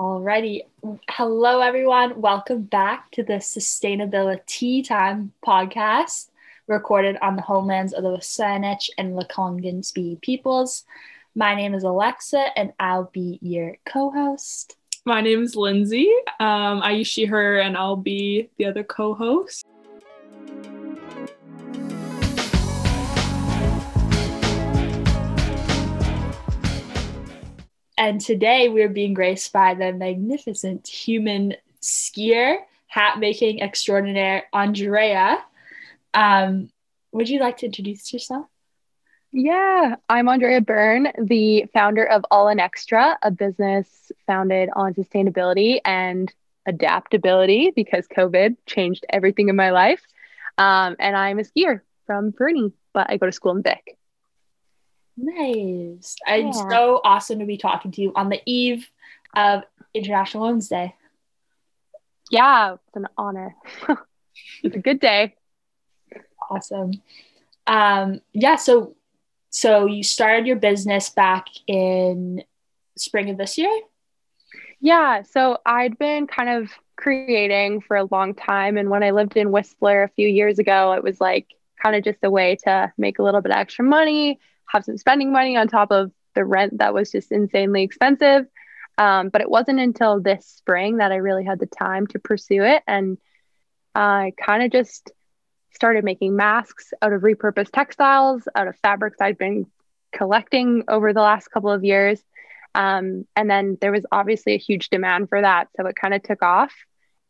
Alrighty. 0.00 0.62
Hello, 1.10 1.60
everyone. 1.60 2.22
Welcome 2.22 2.62
back 2.62 3.10
to 3.10 3.22
the 3.22 3.34
Sustainability 3.34 4.82
Time 4.82 5.34
podcast, 5.46 6.30
recorded 6.66 7.18
on 7.20 7.36
the 7.36 7.42
homelands 7.42 7.92
of 7.92 8.04
the 8.04 8.08
Wasanich 8.08 8.88
and 8.96 9.12
Lekwungen 9.12 9.84
Speak 9.84 10.22
peoples. 10.22 10.84
My 11.34 11.54
name 11.54 11.74
is 11.74 11.84
Alexa, 11.84 12.46
and 12.56 12.72
I'll 12.80 13.10
be 13.12 13.40
your 13.42 13.76
co 13.84 14.10
host. 14.10 14.74
My 15.04 15.20
name 15.20 15.42
is 15.42 15.54
Lindsay. 15.54 16.08
Um, 16.40 16.80
I 16.80 16.92
use 16.92 17.08
she, 17.08 17.26
her, 17.26 17.58
and 17.58 17.76
I'll 17.76 17.96
be 17.96 18.48
the 18.56 18.64
other 18.64 18.82
co 18.82 19.12
host. 19.12 19.66
And 28.00 28.18
today 28.18 28.70
we're 28.70 28.88
being 28.88 29.12
graced 29.12 29.52
by 29.52 29.74
the 29.74 29.92
magnificent 29.92 30.88
human 30.88 31.54
skier, 31.82 32.56
hat 32.86 33.18
making 33.18 33.60
extraordinaire, 33.60 34.44
Andrea. 34.54 35.44
Um, 36.14 36.70
would 37.12 37.28
you 37.28 37.40
like 37.40 37.58
to 37.58 37.66
introduce 37.66 38.10
yourself? 38.10 38.46
Yeah, 39.32 39.96
I'm 40.08 40.30
Andrea 40.30 40.62
Byrne, 40.62 41.12
the 41.22 41.66
founder 41.74 42.06
of 42.06 42.24
All 42.30 42.48
in 42.48 42.58
Extra, 42.58 43.18
a 43.22 43.30
business 43.30 44.10
founded 44.26 44.70
on 44.74 44.94
sustainability 44.94 45.80
and 45.84 46.32
adaptability 46.64 47.70
because 47.76 48.08
COVID 48.08 48.56
changed 48.64 49.04
everything 49.10 49.50
in 49.50 49.56
my 49.56 49.72
life. 49.72 50.00
Um, 50.56 50.96
and 50.98 51.14
I'm 51.14 51.38
a 51.38 51.42
skier 51.42 51.82
from 52.06 52.32
Fernie, 52.32 52.72
but 52.94 53.10
I 53.10 53.18
go 53.18 53.26
to 53.26 53.32
school 53.32 53.54
in 53.54 53.62
Vic. 53.62 53.98
Nice. 55.22 56.16
Yeah. 56.26 56.34
It's 56.36 56.58
so 56.58 57.00
awesome 57.04 57.40
to 57.40 57.44
be 57.44 57.58
talking 57.58 57.90
to 57.92 58.00
you 58.00 58.12
on 58.14 58.30
the 58.30 58.40
eve 58.46 58.88
of 59.34 59.62
International 59.92 60.46
Women's 60.46 60.68
Day. 60.68 60.94
Yeah, 62.30 62.74
it's 62.74 62.96
an 62.96 63.08
honor. 63.18 63.54
it's 64.62 64.76
a 64.76 64.78
good 64.78 65.00
day. 65.00 65.34
Awesome. 66.48 66.92
Um, 67.66 68.20
yeah, 68.32 68.56
so 68.56 68.96
so 69.50 69.86
you 69.86 70.02
started 70.02 70.46
your 70.46 70.56
business 70.56 71.10
back 71.10 71.46
in 71.66 72.42
spring 72.96 73.30
of 73.30 73.36
this 73.36 73.58
year? 73.58 73.80
Yeah, 74.80 75.22
so 75.22 75.58
I'd 75.66 75.98
been 75.98 76.26
kind 76.26 76.48
of 76.48 76.70
creating 76.96 77.80
for 77.82 77.96
a 77.96 78.08
long 78.10 78.34
time 78.34 78.76
and 78.76 78.88
when 78.90 79.02
I 79.02 79.10
lived 79.10 79.36
in 79.36 79.50
Whistler 79.50 80.04
a 80.04 80.08
few 80.08 80.28
years 80.28 80.58
ago, 80.58 80.92
it 80.92 81.02
was 81.02 81.20
like 81.20 81.48
kind 81.82 81.96
of 81.96 82.04
just 82.04 82.18
a 82.22 82.30
way 82.30 82.56
to 82.64 82.92
make 82.96 83.18
a 83.18 83.22
little 83.22 83.40
bit 83.40 83.52
of 83.52 83.58
extra 83.58 83.84
money 83.84 84.38
have 84.70 84.84
some 84.84 84.96
spending 84.96 85.32
money 85.32 85.56
on 85.56 85.68
top 85.68 85.90
of 85.90 86.12
the 86.34 86.44
rent 86.44 86.78
that 86.78 86.94
was 86.94 87.10
just 87.10 87.32
insanely 87.32 87.82
expensive. 87.82 88.46
Um, 88.98 89.30
but 89.30 89.40
it 89.40 89.50
wasn't 89.50 89.80
until 89.80 90.20
this 90.20 90.46
spring 90.46 90.98
that 90.98 91.12
I 91.12 91.16
really 91.16 91.44
had 91.44 91.58
the 91.58 91.66
time 91.66 92.06
to 92.08 92.18
pursue 92.18 92.62
it. 92.62 92.82
And 92.86 93.18
I 93.94 94.32
kind 94.40 94.62
of 94.62 94.70
just 94.70 95.10
started 95.72 96.04
making 96.04 96.36
masks 96.36 96.92
out 97.00 97.12
of 97.12 97.22
repurposed 97.22 97.72
textiles, 97.72 98.46
out 98.54 98.68
of 98.68 98.76
fabrics 98.76 99.16
I'd 99.20 99.38
been 99.38 99.66
collecting 100.12 100.84
over 100.88 101.12
the 101.12 101.20
last 101.20 101.48
couple 101.48 101.70
of 101.70 101.84
years. 101.84 102.22
Um, 102.74 103.26
and 103.34 103.50
then 103.50 103.78
there 103.80 103.92
was 103.92 104.06
obviously 104.12 104.54
a 104.54 104.58
huge 104.58 104.90
demand 104.90 105.28
for 105.28 105.40
that. 105.40 105.68
So 105.76 105.86
it 105.86 105.96
kind 105.96 106.14
of 106.14 106.22
took 106.22 106.42
off. 106.42 106.72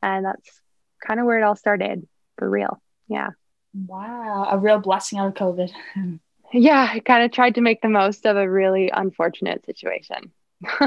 And 0.03 0.25
that's 0.25 0.61
kind 1.07 1.21
of 1.21 1.27
where 1.27 1.39
it 1.39 1.45
all 1.45 1.57
started 1.57 2.07
for 2.37 2.49
real. 2.49 2.83
Yeah. 3.09 3.31
Wow. 3.87 4.49
A 4.51 4.59
real 4.59 4.79
blessing 4.79 5.19
out 5.19 5.29
of 5.29 5.35
COVID. 5.35 5.71
yeah, 6.53 6.89
I 6.93 7.01
kind 7.01 7.25
of 7.25 7.33
tried 7.33 7.57
to 7.57 7.61
make 7.61 7.83
the 7.83 7.89
most 7.89 8.27
of 8.27 8.37
a 8.37 8.49
really 8.51 8.91
unfortunate 8.91 9.65
situation. 9.65 10.33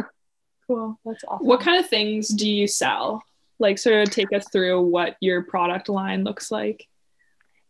cool. 0.67 0.99
That's 1.05 1.23
awesome. 1.27 1.47
What 1.47 1.61
kind 1.61 1.79
of 1.79 1.89
things 1.89 2.29
do 2.29 2.49
you 2.49 2.67
sell? 2.67 3.23
Like, 3.59 3.77
sort 3.77 4.07
of 4.07 4.11
take 4.11 4.33
us 4.33 4.45
through 4.51 4.81
what 4.81 5.15
your 5.21 5.43
product 5.43 5.89
line 5.89 6.23
looks 6.23 6.51
like. 6.51 6.87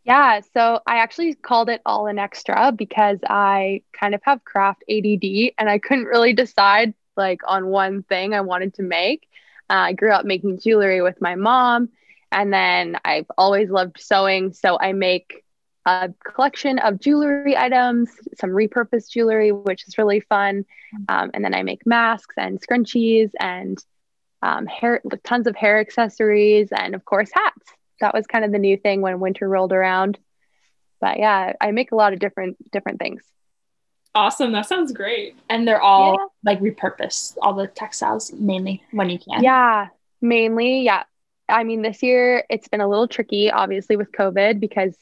Yeah, 0.06 0.42
so 0.54 0.82
I 0.86 0.98
actually 0.98 1.34
called 1.36 1.70
it 1.70 1.82
All 1.86 2.08
in 2.08 2.20
Extra 2.20 2.74
because 2.74 3.20
I 3.28 3.84
kind 3.94 4.14
of 4.14 4.22
have 4.24 4.44
craft 4.44 4.84
ADD 4.90 5.54
and 5.58 5.70
I 5.70 5.80
couldn't 5.80 6.06
really 6.06 6.34
decide 6.34 6.94
like 7.16 7.40
on 7.48 7.68
one 7.68 8.04
thing 8.04 8.34
I 8.34 8.42
wanted 8.42 8.74
to 8.76 8.84
make. 8.84 9.28
Uh, 9.70 9.74
I 9.74 9.94
grew 9.94 10.12
up 10.12 10.26
making 10.26 10.60
jewelry 10.60 11.02
with 11.02 11.22
my 11.22 11.36
mom, 11.36 11.90
and 12.32 12.52
then 12.52 12.98
I've 13.06 13.28
always 13.38 13.70
loved 13.70 14.00
sewing. 14.00 14.52
So 14.54 14.78
I 14.80 14.92
make 14.92 15.43
a 15.86 16.14
collection 16.24 16.80
of 16.80 17.00
jewelry 17.00 17.58
items, 17.58 18.10
some 18.36 18.52
repurposed 18.52 19.10
jewelry, 19.10 19.52
which 19.52 19.88
is 19.88 19.98
really 19.98 20.22
fun. 20.22 20.66
Um, 21.10 21.32
and 21.34 21.44
then 21.44 21.54
I 21.54 21.64
make 21.64 21.86
masks 21.86 22.36
and 22.38 22.62
scrunchies 22.62 23.32
and 23.40 23.78
um, 24.42 24.66
hair, 24.66 25.02
tons 25.24 25.48
of 25.48 25.56
hair 25.56 25.80
accessories, 25.80 26.70
and 26.72 26.96
of 26.96 27.06
course, 27.06 27.30
hats. 27.34 27.66
That 28.00 28.14
was 28.14 28.28
kind 28.28 28.44
of 28.44 28.52
the 28.52 28.60
new 28.60 28.78
thing 28.78 29.02
when 29.02 29.20
winter 29.20 29.48
rolled 29.48 29.74
around. 29.74 30.20
But 31.00 31.20
yeah, 31.20 31.54
I 31.60 31.72
make 31.72 31.92
a 31.92 31.96
lot 31.96 32.14
of 32.14 32.20
different 32.20 32.58
different 32.72 33.00
things. 33.00 33.24
Awesome. 34.16 34.52
That 34.52 34.68
sounds 34.68 34.92
great. 34.92 35.36
And 35.50 35.68
they're 35.68 35.82
all 35.82 36.14
yeah. 36.14 36.52
like 36.52 36.60
repurposed, 36.60 37.38
all 37.42 37.54
the 37.54 37.68
textiles 37.68 38.32
mainly 38.32 38.84
when 38.92 39.10
you 39.10 39.18
can. 39.18 39.44
Yeah, 39.44 39.88
mainly. 40.22 40.82
Yeah. 40.82 41.04
I 41.50 41.64
mean, 41.64 41.82
this 41.82 42.04
year 42.04 42.46
it's 42.50 42.68
been 42.68 42.82
a 42.82 42.88
little 42.88 43.08
tricky, 43.08 43.52
obviously, 43.52 43.96
with 43.96 44.12
COVID 44.12 44.60
because 44.60 44.96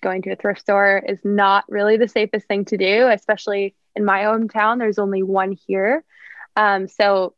going 0.00 0.22
to 0.22 0.32
a 0.32 0.36
thrift 0.36 0.60
store 0.60 1.02
is 1.06 1.18
not 1.24 1.64
really 1.68 1.96
the 1.96 2.08
safest 2.08 2.46
thing 2.46 2.64
to 2.66 2.76
do, 2.76 3.08
especially 3.08 3.74
in 3.94 4.04
my 4.04 4.22
hometown. 4.22 4.78
There's 4.78 4.98
only 4.98 5.22
one 5.22 5.52
here. 5.66 6.04
Um, 6.56 6.88
so 6.88 7.34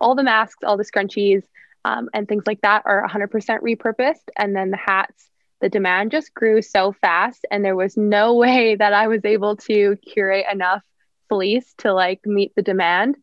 all 0.00 0.14
the 0.14 0.22
masks, 0.22 0.62
all 0.64 0.76
the 0.76 0.84
scrunchies, 0.84 1.42
um, 1.84 2.08
and 2.12 2.28
things 2.28 2.44
like 2.46 2.60
that 2.62 2.82
are 2.84 3.06
100% 3.06 3.30
repurposed. 3.60 4.28
And 4.36 4.54
then 4.54 4.70
the 4.70 4.76
hats, 4.76 5.28
the 5.60 5.68
demand 5.68 6.10
just 6.10 6.34
grew 6.34 6.62
so 6.62 6.92
fast, 6.92 7.46
and 7.50 7.64
there 7.64 7.76
was 7.76 7.96
no 7.96 8.34
way 8.44 8.74
that 8.74 8.92
I 8.92 9.08
was 9.08 9.24
able 9.24 9.56
to 9.56 9.96
curate 9.96 10.46
enough 10.50 10.82
fleece 11.28 11.74
to 11.78 11.92
like 11.92 12.24
meet 12.24 12.54
the 12.54 12.62
demand. 12.62 13.16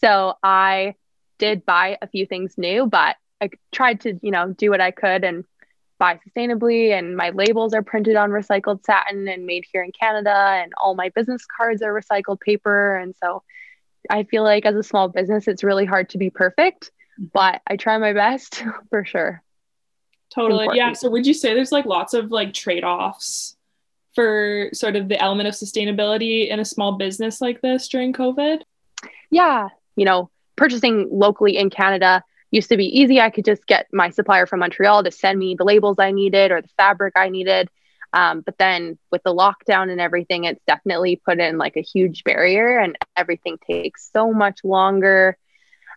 So 0.00 0.34
I 0.42 0.94
did 1.38 1.66
buy 1.66 1.98
a 2.00 2.06
few 2.06 2.26
things 2.26 2.56
new, 2.56 2.86
but 2.86 3.16
I 3.40 3.50
tried 3.72 4.00
to, 4.02 4.18
you 4.22 4.30
know, 4.30 4.52
do 4.52 4.70
what 4.70 4.80
I 4.80 4.90
could 4.90 5.24
and 5.24 5.44
buy 6.02 6.18
sustainably 6.26 6.90
and 6.90 7.16
my 7.16 7.30
labels 7.30 7.72
are 7.72 7.82
printed 7.82 8.16
on 8.16 8.30
recycled 8.30 8.84
satin 8.84 9.28
and 9.28 9.46
made 9.46 9.64
here 9.72 9.84
in 9.84 9.92
Canada 9.92 10.34
and 10.60 10.72
all 10.82 10.96
my 10.96 11.10
business 11.10 11.46
cards 11.46 11.80
are 11.80 11.94
recycled 11.94 12.40
paper 12.40 12.96
and 12.96 13.14
so 13.22 13.40
I 14.10 14.24
feel 14.24 14.42
like 14.42 14.66
as 14.66 14.74
a 14.74 14.82
small 14.82 15.06
business 15.06 15.46
it's 15.46 15.62
really 15.62 15.84
hard 15.84 16.08
to 16.08 16.18
be 16.18 16.28
perfect 16.28 16.90
mm-hmm. 17.20 17.26
but 17.32 17.62
I 17.68 17.76
try 17.76 17.98
my 17.98 18.14
best 18.14 18.64
for 18.90 19.04
sure. 19.04 19.44
Totally. 20.34 20.66
Yeah, 20.76 20.92
so 20.92 21.08
would 21.08 21.24
you 21.24 21.34
say 21.34 21.54
there's 21.54 21.70
like 21.70 21.84
lots 21.84 22.14
of 22.14 22.32
like 22.32 22.52
trade-offs 22.52 23.56
for 24.16 24.70
sort 24.72 24.96
of 24.96 25.08
the 25.08 25.20
element 25.20 25.46
of 25.46 25.54
sustainability 25.54 26.48
in 26.48 26.58
a 26.58 26.64
small 26.64 26.92
business 26.96 27.40
like 27.40 27.60
this 27.60 27.86
during 27.86 28.12
COVID? 28.12 28.62
Yeah, 29.30 29.68
you 29.94 30.04
know, 30.04 30.30
purchasing 30.56 31.06
locally 31.12 31.56
in 31.56 31.70
Canada 31.70 32.24
used 32.52 32.68
to 32.68 32.76
be 32.76 33.00
easy. 33.00 33.20
I 33.20 33.30
could 33.30 33.44
just 33.44 33.66
get 33.66 33.88
my 33.92 34.10
supplier 34.10 34.46
from 34.46 34.60
Montreal 34.60 35.02
to 35.02 35.10
send 35.10 35.38
me 35.38 35.56
the 35.58 35.64
labels 35.64 35.98
I 35.98 36.12
needed 36.12 36.52
or 36.52 36.62
the 36.62 36.68
fabric 36.76 37.14
I 37.16 37.30
needed. 37.30 37.68
Um, 38.12 38.42
but 38.42 38.58
then 38.58 38.98
with 39.10 39.22
the 39.22 39.34
lockdown 39.34 39.90
and 39.90 40.00
everything, 40.00 40.44
it's 40.44 40.62
definitely 40.66 41.16
put 41.16 41.40
in 41.40 41.56
like 41.56 41.76
a 41.76 41.82
huge 41.82 42.24
barrier 42.24 42.78
and 42.78 42.96
everything 43.16 43.56
takes 43.66 44.10
so 44.12 44.32
much 44.32 44.60
longer. 44.62 45.38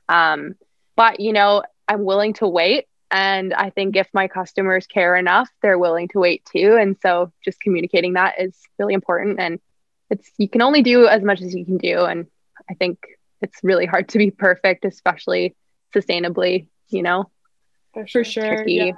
Um, 0.08 0.56
but, 0.96 1.20
you 1.20 1.34
know, 1.34 1.64
I'm 1.90 2.06
willing 2.06 2.34
to 2.36 2.48
wait. 2.48 2.86
And 3.12 3.54
I 3.54 3.70
think 3.70 3.98
if 3.98 4.08
my 4.14 4.30
customers 4.30 4.88
care 4.88 5.16
enough, 5.16 5.50
they're 5.62 5.78
willing 5.78 6.08
to 6.10 6.20
wait 6.20 6.46
too. 6.46 6.78
And 6.80 6.96
so 7.02 7.34
just 7.44 7.60
communicating 7.60 8.14
that 8.14 8.40
is 8.40 8.58
really 8.80 8.94
important. 8.94 9.40
And 9.40 9.60
it's, 10.10 10.32
you 10.38 10.48
can 10.48 10.62
only 10.62 10.84
do 10.84 11.08
as 11.08 11.22
much 11.22 11.42
as 11.42 11.54
you 11.54 11.66
can 11.66 11.78
do. 11.78 12.06
And 12.06 12.28
I 12.70 12.76
think 12.76 13.00
it's 13.42 13.60
really 13.62 13.86
hard 13.86 14.10
to 14.10 14.18
be 14.18 14.32
perfect, 14.32 14.86
especially 14.86 15.54
sustainably, 15.96 16.68
you 16.90 17.02
know? 17.02 17.30
For, 17.94 18.08
for 18.08 18.24
sure. 18.24 18.58
Tricky. 18.58 18.74
Yeah. 18.74 18.92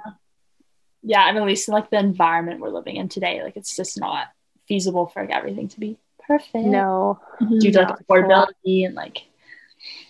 yeah. 1.02 1.28
And 1.28 1.38
at 1.38 1.44
least 1.44 1.68
in 1.68 1.74
like 1.74 1.90
the 1.90 1.98
environment 1.98 2.60
we're 2.60 2.70
living 2.70 2.96
in 2.96 3.08
today, 3.08 3.42
like 3.42 3.56
it's 3.56 3.76
just 3.76 3.98
not 3.98 4.26
feasible 4.66 5.06
for 5.06 5.22
like, 5.22 5.30
everything 5.30 5.68
to 5.68 5.80
be 5.80 5.98
perfect. 6.26 6.54
No. 6.66 7.20
Mm-hmm. 7.40 7.58
Due 7.58 7.72
to 7.72 7.82
like 7.82 7.98
affordability 7.98 8.86
and 8.86 8.94
like 8.94 9.22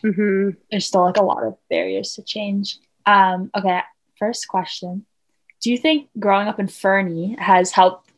mm-hmm. 0.04 0.50
there's 0.70 0.86
still 0.86 1.02
like 1.02 1.16
a 1.16 1.22
lot 1.22 1.44
of 1.44 1.56
barriers 1.70 2.14
to 2.14 2.22
change. 2.22 2.78
Um, 3.06 3.50
okay, 3.56 3.80
first 4.18 4.48
question. 4.48 5.06
Do 5.60 5.70
you 5.70 5.78
think 5.78 6.08
growing 6.18 6.48
up 6.48 6.60
in 6.60 6.68
Fernie 6.68 7.36
has 7.38 7.72
helped 7.72 8.10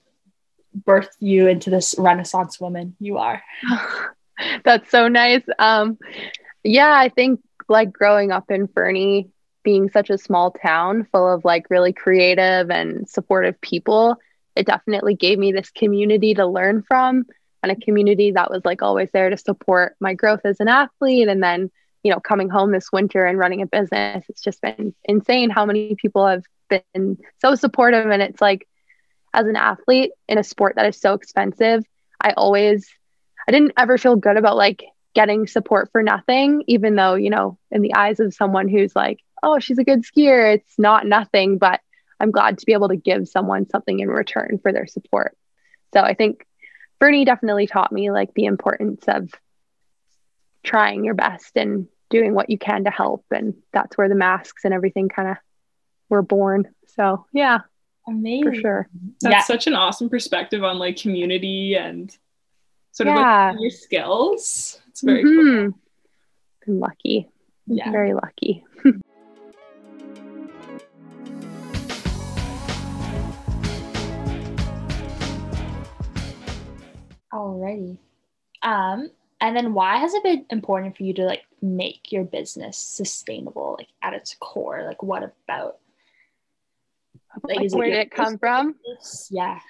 birth 0.75 1.11
you 1.21 1.49
into 1.49 1.71
this 1.71 1.95
renaissance 1.99 2.61
woman 2.61 2.97
you 3.01 3.19
are? 3.19 3.43
That's 4.65 4.91
so 4.91 5.09
nice. 5.09 5.43
Um, 5.59 5.99
yeah, 6.63 6.93
I 6.93 7.09
think 7.09 7.41
like 7.71 7.93
growing 7.93 8.33
up 8.33 8.51
in 8.51 8.69
Fernie, 8.69 9.31
being 9.63 9.91
such 9.91 10.11
a 10.11 10.19
small 10.19 10.51
town 10.51 11.07
full 11.13 11.33
of 11.33 11.45
like 11.45 11.71
really 11.71 11.93
creative 11.93 12.71
and 12.71 13.09
supportive 13.09 13.61
people, 13.61 14.17
it 14.57 14.67
definitely 14.67 15.15
gave 15.15 15.39
me 15.39 15.53
this 15.53 15.71
community 15.71 16.35
to 16.35 16.47
learn 16.47 16.83
from 16.83 17.25
and 17.63 17.73
a 17.73 17.77
community 17.77 18.33
that 18.33 18.51
was 18.51 18.63
like 18.65 18.83
always 18.83 19.11
there 19.13 19.31
to 19.31 19.37
support 19.37 19.95
my 20.01 20.15
growth 20.15 20.41
as 20.45 20.61
an 20.61 20.69
athlete 20.69 21.29
and 21.29 21.43
then 21.43 21.71
you 22.03 22.11
know, 22.11 22.21
coming 22.21 22.49
home 22.49 22.73
this 22.73 22.91
winter 22.93 23.25
and 23.25 23.39
running 23.39 23.63
a 23.63 23.67
business, 23.67 24.25
it's 24.29 24.43
just 24.43 24.61
been 24.63 24.95
insane 25.05 25.51
how 25.51 25.67
many 25.67 25.95
people 25.97 26.27
have 26.27 26.45
been 26.69 27.19
so 27.41 27.55
supportive. 27.55 28.09
And 28.09 28.23
it's 28.23 28.41
like, 28.41 28.67
as 29.33 29.47
an 29.47 29.57
athlete 29.57 30.11
in 30.29 30.39
a 30.39 30.45
sport 30.45 30.77
that 30.77 30.87
is 30.87 31.01
so 31.01 31.15
expensive, 31.15 31.85
I 32.21 32.33
always, 32.33 32.89
I 33.47 33.53
didn't 33.53 33.73
ever 33.77 33.99
feel 33.99 34.17
good 34.17 34.37
about 34.37 34.57
like 34.57 34.83
getting 35.15 35.47
support 35.47 35.91
for 35.93 36.03
nothing, 36.03 36.63
even 36.67 36.95
though, 36.95 37.15
you 37.15 37.31
know, 37.31 37.59
in 37.71 37.83
the 37.83 37.95
eyes 37.95 38.21
of 38.21 38.35
someone 38.35 38.69
who's 38.69 38.95
like, 38.95 39.21
oh, 39.43 39.59
she's 39.59 39.79
a 39.79 39.85
good 39.85 40.03
skier, 40.05 40.55
it's 40.55 40.79
not 40.79 41.07
nothing. 41.07 41.59
But 41.59 41.81
I'm 42.21 42.31
glad 42.31 42.59
to 42.59 42.67
be 42.67 42.73
able 42.73 42.89
to 42.89 42.97
give 42.97 43.29
someone 43.29 43.69
something 43.69 43.99
in 43.99 44.09
return 44.09 44.61
for 44.63 44.73
their 44.73 44.87
support. 44.87 45.37
So 45.93 46.01
I 46.01 46.15
think 46.15 46.47
Fernie 47.01 47.25
definitely 47.25 47.67
taught 47.67 47.93
me 47.93 48.11
like 48.11 48.35
the 48.35 48.45
importance 48.45 49.05
of 49.09 49.31
trying 50.63 51.05
your 51.05 51.15
best 51.15 51.57
and 51.57 51.89
doing 52.11 52.35
what 52.35 52.51
you 52.51 52.59
can 52.59 52.85
to 52.85 52.91
help. 52.91 53.25
And 53.31 53.55
that's 53.73 53.97
where 53.97 54.09
the 54.09 54.15
masks 54.15 54.65
and 54.65 54.75
everything 54.75 55.09
kind 55.09 55.31
of 55.31 55.37
were 56.09 56.23
born. 56.23 56.69
So 56.89 57.27
yeah. 57.33 57.61
Amazing. 58.07 58.45
For 58.45 58.55
sure. 58.55 58.89
That's 59.23 59.33
yeah. 59.33 59.43
such 59.43 59.67
an 59.67 59.75
awesome 59.75 60.09
perspective 60.09 60.65
on 60.65 60.79
like 60.79 60.97
community 60.97 61.77
and 61.77 62.15
sort 62.93 63.09
yeah. 63.09 63.51
of 63.51 63.55
like 63.55 63.63
your 63.63 63.71
skills. 63.71 64.81
It's 65.01 65.07
very 65.07 65.25
mm-hmm. 65.25 65.71
cool. 65.71 65.79
Been 66.67 66.79
lucky. 66.79 67.31
Yeah. 67.67 67.91
Very 67.91 68.13
lucky. 68.13 68.63
Alrighty. 77.33 77.97
Um, 78.61 79.09
and 79.41 79.57
then 79.57 79.73
why 79.73 79.97
has 79.97 80.13
it 80.13 80.23
been 80.23 80.45
important 80.51 80.99
for 80.99 81.05
you 81.05 81.15
to 81.15 81.25
like 81.25 81.47
make 81.63 82.13
your 82.13 82.25
business 82.25 82.77
sustainable, 82.77 83.77
like 83.79 83.89
at 84.03 84.13
its 84.13 84.37
core? 84.39 84.85
Like 84.85 85.03
what 85.03 85.23
about 85.23 85.79
like, 87.43 87.57
like 87.57 87.73
where 87.73 87.89
did 87.89 88.01
it 88.01 88.11
come 88.11 88.37
from? 88.37 88.75
Yeah. 89.31 89.61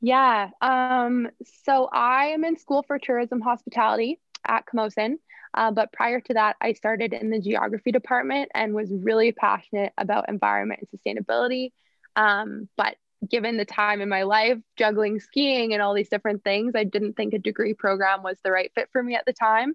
Yeah. 0.00 0.48
Um, 0.62 1.28
so 1.66 1.90
I 1.92 2.28
am 2.28 2.42
in 2.44 2.56
school 2.56 2.82
for 2.82 2.98
tourism 2.98 3.42
hospitality 3.42 4.18
at 4.46 4.64
Camosun. 4.66 5.14
Uh, 5.52 5.70
but 5.70 5.92
prior 5.92 6.20
to 6.20 6.34
that, 6.34 6.56
I 6.60 6.74
started 6.74 7.12
in 7.12 7.30
the 7.30 7.40
geography 7.40 7.90
department 7.92 8.50
and 8.54 8.74
was 8.74 8.90
really 8.92 9.32
passionate 9.32 9.92
about 9.98 10.28
environment 10.28 10.80
and 10.80 11.00
sustainability. 11.00 11.72
Um, 12.16 12.68
but 12.76 12.96
given 13.28 13.56
the 13.56 13.64
time 13.64 14.00
in 14.00 14.08
my 14.08 14.22
life, 14.22 14.58
juggling 14.76 15.20
skiing 15.20 15.72
and 15.72 15.82
all 15.82 15.94
these 15.94 16.08
different 16.08 16.44
things, 16.44 16.74
I 16.74 16.84
didn't 16.84 17.14
think 17.14 17.34
a 17.34 17.38
degree 17.38 17.74
program 17.74 18.22
was 18.22 18.38
the 18.42 18.52
right 18.52 18.70
fit 18.74 18.88
for 18.92 19.02
me 19.02 19.14
at 19.14 19.26
the 19.26 19.32
time. 19.32 19.74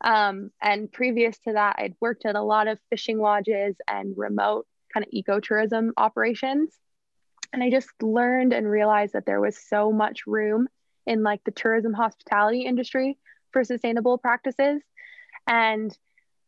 Um, 0.00 0.50
and 0.62 0.90
previous 0.90 1.38
to 1.40 1.54
that, 1.54 1.76
I'd 1.78 1.96
worked 2.00 2.24
at 2.24 2.36
a 2.36 2.42
lot 2.42 2.68
of 2.68 2.78
fishing 2.88 3.18
lodges 3.18 3.76
and 3.88 4.14
remote 4.16 4.66
kind 4.94 5.04
of 5.04 5.12
ecotourism 5.12 5.90
operations. 5.96 6.74
And 7.52 7.62
I 7.62 7.70
just 7.70 7.90
learned 8.00 8.52
and 8.52 8.68
realized 8.68 9.14
that 9.14 9.26
there 9.26 9.40
was 9.40 9.58
so 9.58 9.92
much 9.92 10.26
room 10.26 10.68
in 11.06 11.22
like 11.22 11.42
the 11.44 11.50
tourism 11.50 11.92
hospitality 11.92 12.62
industry 12.62 13.18
for 13.58 13.64
sustainable 13.64 14.18
practices. 14.18 14.80
And 15.46 15.96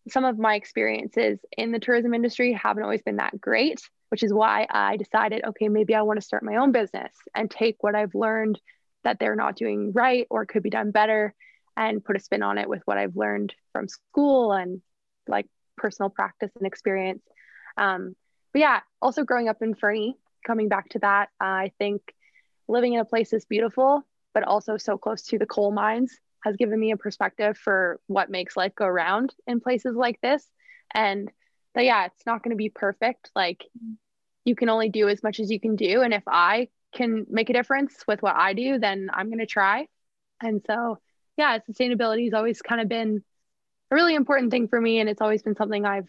some 0.08 0.24
of 0.24 0.38
my 0.38 0.54
experiences 0.54 1.38
in 1.56 1.72
the 1.72 1.78
tourism 1.78 2.14
industry 2.14 2.52
haven't 2.52 2.82
always 2.82 3.02
been 3.02 3.16
that 3.16 3.40
great 3.40 3.80
which 4.10 4.22
is 4.24 4.32
why 4.32 4.66
I 4.68 4.96
decided, 4.96 5.44
okay, 5.46 5.68
maybe 5.68 5.94
I 5.94 6.02
want 6.02 6.18
to 6.18 6.26
start 6.26 6.42
my 6.42 6.56
own 6.56 6.72
business 6.72 7.12
and 7.34 7.48
take 7.50 7.76
what 7.80 7.94
I've 7.94 8.14
learned 8.14 8.60
that 9.04 9.18
they're 9.18 9.36
not 9.36 9.56
doing 9.56 9.92
right 9.92 10.26
or 10.28 10.44
could 10.44 10.62
be 10.62 10.70
done 10.70 10.90
better 10.90 11.32
and 11.76 12.04
put 12.04 12.16
a 12.16 12.20
spin 12.20 12.42
on 12.42 12.58
it 12.58 12.68
with 12.68 12.82
what 12.84 12.98
I've 12.98 13.16
learned 13.16 13.54
from 13.72 13.88
school 13.88 14.52
and 14.52 14.82
like 15.28 15.46
personal 15.76 16.10
practice 16.10 16.50
and 16.56 16.66
experience. 16.66 17.22
Um, 17.76 18.16
but 18.52 18.58
yeah, 18.58 18.80
also 19.00 19.22
growing 19.22 19.48
up 19.48 19.62
in 19.62 19.74
Fernie, 19.76 20.16
coming 20.44 20.68
back 20.68 20.88
to 20.90 20.98
that, 20.98 21.28
I 21.40 21.70
think 21.78 22.02
living 22.66 22.94
in 22.94 23.00
a 23.00 23.04
place 23.04 23.32
is 23.32 23.44
beautiful, 23.44 24.04
but 24.34 24.42
also 24.42 24.76
so 24.76 24.98
close 24.98 25.22
to 25.26 25.38
the 25.38 25.46
coal 25.46 25.70
mines 25.70 26.18
has 26.42 26.56
given 26.56 26.78
me 26.78 26.90
a 26.90 26.96
perspective 26.96 27.56
for 27.56 28.00
what 28.06 28.30
makes 28.30 28.56
life 28.56 28.74
go 28.74 28.86
round 28.86 29.34
in 29.46 29.60
places 29.60 29.94
like 29.94 30.20
this. 30.20 30.44
And 30.94 31.30
that, 31.74 31.84
yeah, 31.84 32.06
it's 32.06 32.26
not 32.26 32.42
going 32.42 32.50
to 32.50 32.56
be 32.56 32.70
perfect. 32.70 33.30
Like 33.34 33.64
you 34.44 34.54
can 34.54 34.68
only 34.68 34.88
do 34.88 35.08
as 35.08 35.22
much 35.22 35.40
as 35.40 35.50
you 35.50 35.60
can 35.60 35.76
do. 35.76 36.02
And 36.02 36.14
if 36.14 36.24
I 36.26 36.68
can 36.94 37.26
make 37.28 37.50
a 37.50 37.52
difference 37.52 37.94
with 38.08 38.22
what 38.22 38.36
I 38.36 38.54
do, 38.54 38.78
then 38.78 39.10
I'm 39.12 39.28
going 39.28 39.38
to 39.38 39.46
try. 39.46 39.86
And 40.42 40.62
so, 40.66 40.98
yeah, 41.36 41.58
sustainability 41.58 42.24
has 42.24 42.34
always 42.34 42.62
kind 42.62 42.80
of 42.80 42.88
been 42.88 43.22
a 43.90 43.94
really 43.94 44.14
important 44.14 44.50
thing 44.50 44.68
for 44.68 44.80
me. 44.80 45.00
And 45.00 45.08
it's 45.08 45.20
always 45.20 45.42
been 45.42 45.56
something 45.56 45.84
I've 45.84 46.08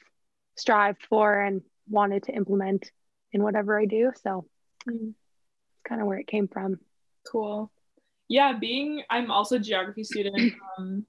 strived 0.56 1.04
for 1.10 1.40
and 1.40 1.62
wanted 1.90 2.24
to 2.24 2.34
implement 2.34 2.90
in 3.32 3.44
whatever 3.44 3.80
I 3.80 3.86
do. 3.86 4.12
So 4.24 4.46
mm. 4.88 5.10
it's 5.10 5.84
kind 5.88 6.02
of 6.02 6.08
where 6.08 6.20
it 6.20 6.28
came 6.28 6.48
from. 6.48 6.80
Cool. 7.30 7.72
Yeah, 8.32 8.54
being, 8.54 9.04
I'm 9.10 9.30
also 9.30 9.58
a 9.58 9.60
geography 9.60 10.06
student 10.06 10.54
um, 10.78 11.06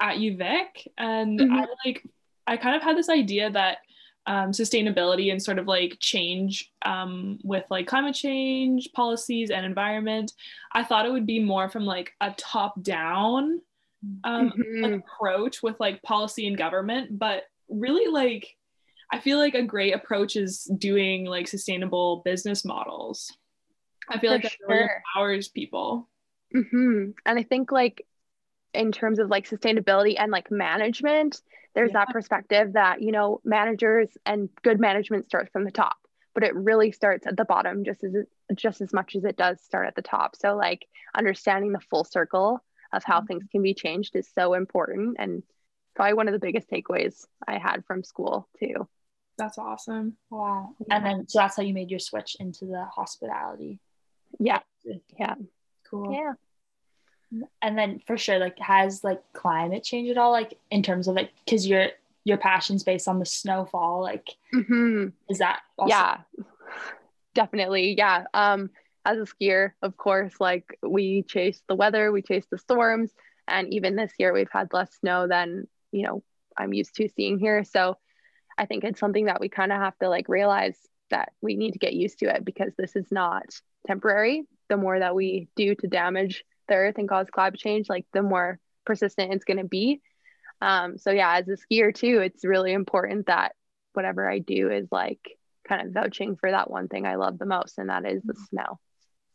at 0.00 0.18
UVic. 0.18 0.86
And 0.96 1.40
mm-hmm. 1.40 1.52
I 1.52 1.66
like, 1.84 2.06
I 2.46 2.56
kind 2.56 2.76
of 2.76 2.82
had 2.82 2.96
this 2.96 3.08
idea 3.08 3.50
that 3.50 3.78
um, 4.26 4.52
sustainability 4.52 5.32
and 5.32 5.42
sort 5.42 5.58
of 5.58 5.66
like 5.66 5.96
change 5.98 6.70
um, 6.82 7.40
with 7.42 7.64
like 7.70 7.88
climate 7.88 8.14
change 8.14 8.88
policies 8.94 9.50
and 9.50 9.66
environment, 9.66 10.32
I 10.72 10.84
thought 10.84 11.06
it 11.06 11.10
would 11.12 11.26
be 11.26 11.40
more 11.40 11.68
from 11.68 11.86
like 11.86 12.12
a 12.20 12.32
top 12.36 12.80
down 12.80 13.60
um, 14.22 14.52
mm-hmm. 14.52 14.94
approach 14.94 15.60
with 15.60 15.74
like 15.80 16.02
policy 16.02 16.46
and 16.46 16.56
government. 16.56 17.18
But 17.18 17.42
really, 17.68 18.12
like, 18.12 18.46
I 19.12 19.18
feel 19.18 19.38
like 19.38 19.54
a 19.54 19.62
great 19.64 19.92
approach 19.92 20.36
is 20.36 20.70
doing 20.78 21.24
like 21.24 21.48
sustainable 21.48 22.22
business 22.24 22.64
models. 22.64 23.36
I 24.08 24.20
feel 24.20 24.30
For 24.30 24.34
like 24.36 24.42
that 24.44 24.52
sure. 24.52 24.68
really 24.68 24.88
empowers 25.14 25.48
people. 25.48 26.08
Mm-hmm. 26.54 27.10
And 27.26 27.38
I 27.38 27.42
think 27.42 27.72
like 27.72 28.06
in 28.72 28.92
terms 28.92 29.18
of 29.18 29.28
like 29.28 29.48
sustainability 29.48 30.14
and 30.18 30.32
like 30.32 30.50
management, 30.50 31.40
there's 31.74 31.90
yeah. 31.92 32.04
that 32.04 32.12
perspective 32.12 32.74
that 32.74 33.02
you 33.02 33.12
know 33.12 33.40
managers 33.44 34.08
and 34.24 34.48
good 34.62 34.80
management 34.80 35.26
starts 35.26 35.50
from 35.52 35.64
the 35.64 35.70
top 35.70 35.96
but 36.34 36.42
it 36.42 36.54
really 36.54 36.92
starts 36.92 37.26
at 37.26 37.36
the 37.36 37.44
bottom 37.44 37.84
just 37.84 38.04
as 38.04 38.14
just 38.54 38.80
as 38.80 38.92
much 38.92 39.14
as 39.16 39.24
it 39.24 39.36
does 39.36 39.60
start 39.62 39.86
at 39.86 39.94
the 39.94 40.02
top. 40.02 40.36
So 40.36 40.56
like 40.56 40.86
understanding 41.16 41.72
the 41.72 41.80
full 41.80 42.04
circle 42.04 42.62
of 42.92 43.04
how 43.04 43.18
mm-hmm. 43.18 43.26
things 43.26 43.44
can 43.50 43.62
be 43.62 43.74
changed 43.74 44.16
is 44.16 44.28
so 44.34 44.54
important 44.54 45.16
and 45.18 45.42
probably 45.94 46.14
one 46.14 46.26
of 46.26 46.32
the 46.32 46.40
biggest 46.40 46.68
takeaways 46.68 47.24
i 47.46 47.56
had 47.56 47.84
from 47.86 48.02
school 48.02 48.48
too. 48.58 48.88
That's 49.38 49.58
awesome. 49.58 50.16
Wow. 50.30 50.74
And 50.90 51.04
then 51.04 51.28
so 51.28 51.38
that's 51.38 51.56
how 51.56 51.62
you 51.62 51.74
made 51.74 51.90
your 51.90 52.00
switch 52.00 52.36
into 52.38 52.66
the 52.66 52.84
hospitality 52.84 53.80
yeah. 54.40 54.60
yeah 55.18 55.34
cool. 55.94 56.12
Yeah. 56.12 56.32
And 57.62 57.76
then 57.76 58.00
for 58.06 58.16
sure 58.16 58.38
like 58.38 58.58
has 58.58 59.02
like 59.02 59.22
climate 59.32 59.82
change 59.82 60.08
at 60.10 60.18
all 60.18 60.30
like 60.30 60.58
in 60.70 60.82
terms 60.82 61.08
of 61.08 61.16
like 61.16 61.30
because 61.44 61.66
your 61.66 61.88
your 62.24 62.36
passion's 62.36 62.84
based 62.84 63.08
on 63.08 63.18
the 63.18 63.26
snowfall 63.26 64.00
like 64.02 64.28
mm-hmm. 64.52 65.08
is 65.28 65.38
that 65.38 65.60
also- 65.78 65.90
yeah. 65.90 66.18
Definitely. 67.34 67.96
Yeah. 67.96 68.24
Um 68.34 68.70
as 69.04 69.18
a 69.18 69.22
skier 69.22 69.72
of 69.82 69.96
course 69.96 70.34
like 70.40 70.78
we 70.82 71.22
chase 71.22 71.60
the 71.68 71.74
weather 71.74 72.10
we 72.10 72.22
chase 72.22 72.46
the 72.50 72.58
storms 72.58 73.10
and 73.46 73.72
even 73.74 73.96
this 73.96 74.12
year 74.18 74.32
we've 74.32 74.50
had 74.50 74.72
less 74.72 74.94
snow 75.00 75.28
than 75.28 75.68
you 75.92 76.02
know 76.02 76.22
i'm 76.56 76.72
used 76.72 76.94
to 76.94 77.08
seeing 77.08 77.38
here. 77.38 77.64
So 77.64 77.98
i 78.56 78.66
think 78.66 78.84
it's 78.84 79.00
something 79.00 79.26
that 79.26 79.40
we 79.40 79.48
kind 79.48 79.72
of 79.72 79.78
have 79.78 79.98
to 79.98 80.08
like 80.08 80.28
realize 80.28 80.78
that 81.10 81.32
we 81.42 81.56
need 81.56 81.72
to 81.72 81.78
get 81.78 81.92
used 81.92 82.20
to 82.20 82.34
it 82.34 82.44
because 82.44 82.72
this 82.78 82.96
is 82.96 83.06
not 83.10 83.44
temporary 83.86 84.46
the 84.74 84.80
more 84.82 84.98
that 84.98 85.14
we 85.14 85.48
do 85.54 85.74
to 85.76 85.86
damage 85.86 86.44
the 86.66 86.74
earth 86.74 86.96
and 86.98 87.08
cause 87.08 87.28
climate 87.30 87.60
change, 87.60 87.88
like 87.88 88.06
the 88.12 88.22
more 88.22 88.58
persistent 88.84 89.32
it's 89.32 89.44
going 89.44 89.58
to 89.58 89.64
be. 89.64 90.00
Um, 90.60 90.98
so 90.98 91.10
yeah, 91.10 91.38
as 91.38 91.48
a 91.48 91.56
skier 91.56 91.94
too, 91.94 92.20
it's 92.20 92.44
really 92.44 92.72
important 92.72 93.26
that 93.26 93.52
whatever 93.92 94.28
I 94.28 94.40
do 94.40 94.70
is 94.70 94.88
like 94.90 95.20
kind 95.68 95.86
of 95.86 95.94
vouching 95.94 96.36
for 96.36 96.50
that 96.50 96.70
one 96.70 96.88
thing 96.88 97.06
I 97.06 97.14
love 97.14 97.38
the 97.38 97.46
most, 97.46 97.78
and 97.78 97.88
that 97.88 98.04
is 98.04 98.22
the 98.22 98.32
mm-hmm. 98.32 98.42
snow. 98.50 98.80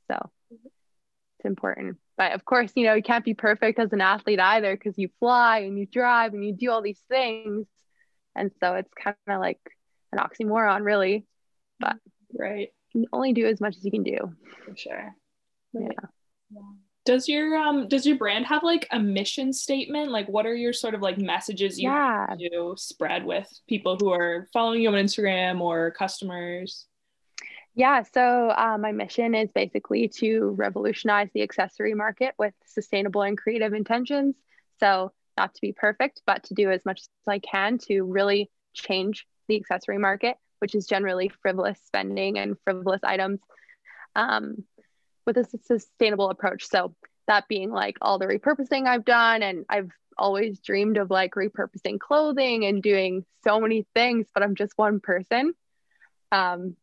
So 0.10 0.30
it's 0.52 1.46
important. 1.46 1.98
But 2.18 2.34
of 2.34 2.44
course, 2.44 2.74
you 2.76 2.84
know, 2.84 2.96
you 2.96 3.04
can't 3.04 3.24
be 3.24 3.34
perfect 3.34 3.80
as 3.80 3.94
an 3.94 4.02
athlete 4.02 4.42
either 4.42 4.76
because 4.76 4.98
you 4.98 5.10
fly 5.20 5.60
and 5.60 5.80
you 5.80 5.86
drive 5.86 6.34
and 6.34 6.44
you 6.44 6.54
do 6.54 6.70
all 6.70 6.82
these 6.82 7.02
things. 7.08 7.66
And 8.36 8.52
so 8.60 8.76
it's 8.76 8.92
kind 9.02 9.16
of 9.28 9.40
like 9.40 9.60
an 10.12 10.20
oxymoron, 10.20 10.84
really. 10.84 11.26
But 11.80 11.96
right. 12.38 12.70
You 12.94 13.02
can 13.02 13.10
only 13.14 13.34
do 13.34 13.46
as 13.46 13.62
much 13.62 13.78
as 13.78 13.86
you 13.86 13.92
can 13.92 14.04
do. 14.04 14.18
For 14.66 14.76
sure. 14.76 15.16
Yeah. 15.74 15.88
yeah. 16.52 16.62
Does 17.06 17.28
your 17.28 17.56
um 17.56 17.88
does 17.88 18.06
your 18.06 18.18
brand 18.18 18.46
have 18.48 18.64
like 18.64 18.88
a 18.92 19.00
mission 19.00 19.52
statement? 19.54 20.12
Like 20.12 20.28
what 20.28 20.46
are 20.46 20.54
your 20.54 20.74
sort 20.74 20.94
of 20.94 21.02
like 21.02 21.18
messages 21.18 21.80
you 21.80 21.90
yeah. 21.90 22.28
to 22.38 22.76
spread 22.78 23.26
with 23.26 23.48
people 23.68 23.98
who 23.98 24.12
are 24.12 24.48
following 24.54 24.82
you 24.82 24.90
on 24.90 24.96
instagram 24.96 25.62
or 25.62 25.92
customers? 25.92 26.86
Yeah 27.74 28.04
so 28.04 28.50
uh, 28.50 28.78
my 28.78 28.92
mission 28.92 29.34
is 29.34 29.50
basically 29.56 30.08
to 30.20 30.54
revolutionize 30.58 31.30
the 31.34 31.42
accessory 31.42 31.94
market 31.94 32.36
with 32.38 32.54
sustainable 32.66 33.22
and 33.22 33.38
creative 33.38 33.74
intentions. 33.74 34.36
So 34.80 35.12
not 35.40 35.56
to 35.56 35.62
be 35.62 35.72
perfect, 35.72 36.22
but 36.28 36.44
to 36.44 36.54
do 36.54 36.70
as 36.70 36.86
much 36.86 37.00
as 37.00 37.08
I 37.28 37.40
can 37.40 37.78
to 37.88 38.04
really 38.04 38.52
change 38.74 39.26
the 39.48 39.56
accessory 39.56 39.98
market, 39.98 40.36
which 40.60 40.76
is 40.76 40.86
generally 40.86 41.30
frivolous 41.42 41.80
spending 41.86 42.38
and 42.38 42.58
frivolous 42.64 43.02
items. 43.04 43.40
Um, 44.16 44.66
with 45.30 45.38
a 45.38 45.60
sustainable 45.64 46.30
approach. 46.30 46.68
So, 46.68 46.96
that 47.28 47.48
being 47.48 47.70
like 47.70 47.96
all 48.02 48.18
the 48.18 48.26
repurposing 48.26 48.88
I've 48.88 49.06
done, 49.06 49.44
and 49.44 49.64
I've 49.70 49.92
always 50.18 50.60
dreamed 50.60 50.98
of 50.98 51.12
like 51.12 51.36
repurposing 51.36 52.00
clothing 52.00 52.66
and 52.66 52.82
doing 52.82 53.24
so 53.44 53.60
many 53.60 53.86
things, 53.94 54.28
but 54.34 54.44
I'm 54.44 54.56
just 54.56 54.74
one 54.78 55.00
person. 55.00 55.54
Um, 56.32 56.76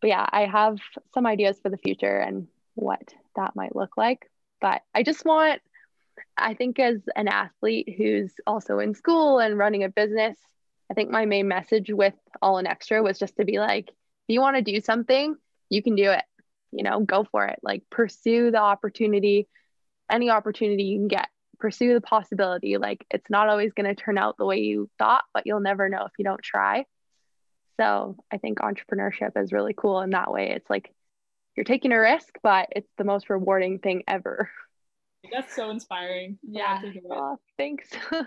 but 0.00 0.08
yeah, 0.08 0.26
I 0.28 0.46
have 0.46 0.78
some 1.12 1.26
ideas 1.26 1.58
for 1.62 1.68
the 1.68 1.76
future 1.76 2.18
and 2.18 2.48
what 2.74 3.14
that 3.36 3.56
might 3.56 3.76
look 3.76 3.96
like. 3.96 4.30
But 4.60 4.82
I 4.94 5.02
just 5.02 5.24
want, 5.24 5.60
I 6.36 6.54
think, 6.54 6.78
as 6.78 7.00
an 7.14 7.28
athlete 7.28 7.94
who's 7.96 8.32
also 8.46 8.78
in 8.78 8.94
school 8.94 9.38
and 9.38 9.58
running 9.58 9.84
a 9.84 9.88
business, 9.88 10.36
I 10.90 10.94
think 10.94 11.10
my 11.10 11.26
main 11.26 11.48
message 11.48 11.90
with 11.90 12.14
All 12.42 12.58
in 12.58 12.66
Extra 12.66 13.02
was 13.02 13.18
just 13.18 13.36
to 13.36 13.44
be 13.44 13.58
like, 13.58 13.88
if 13.88 14.28
you 14.28 14.40
want 14.40 14.56
to 14.56 14.62
do 14.62 14.80
something, 14.80 15.36
you 15.70 15.82
can 15.82 15.94
do 15.94 16.10
it. 16.10 16.24
You 16.74 16.84
know, 16.84 17.00
go 17.00 17.24
for 17.24 17.46
it. 17.46 17.58
Like, 17.62 17.84
pursue 17.90 18.50
the 18.50 18.58
opportunity, 18.58 19.48
any 20.10 20.30
opportunity 20.30 20.84
you 20.84 20.98
can 20.98 21.08
get. 21.08 21.28
Pursue 21.58 21.94
the 21.94 22.00
possibility. 22.00 22.76
Like, 22.76 23.06
it's 23.10 23.30
not 23.30 23.48
always 23.48 23.72
going 23.72 23.86
to 23.86 23.94
turn 23.94 24.18
out 24.18 24.36
the 24.36 24.44
way 24.44 24.58
you 24.58 24.90
thought, 24.98 25.24
but 25.32 25.44
you'll 25.46 25.60
never 25.60 25.88
know 25.88 26.04
if 26.04 26.12
you 26.18 26.24
don't 26.24 26.42
try. 26.42 26.84
So 27.78 28.16
I 28.32 28.38
think 28.38 28.58
entrepreneurship 28.58 29.32
is 29.36 29.52
really 29.52 29.74
cool 29.74 30.00
in 30.00 30.10
that 30.10 30.30
way. 30.30 30.50
It's 30.50 30.68
like 30.70 30.92
you're 31.56 31.64
taking 31.64 31.92
a 31.92 32.00
risk, 32.00 32.38
but 32.42 32.68
it's 32.72 32.90
the 32.98 33.04
most 33.04 33.30
rewarding 33.30 33.78
thing 33.78 34.02
ever. 34.06 34.50
That's 35.32 35.54
so 35.54 35.70
inspiring. 35.70 36.38
Yeah. 36.42 36.82
Oh, 37.10 37.38
thanks. 37.56 37.88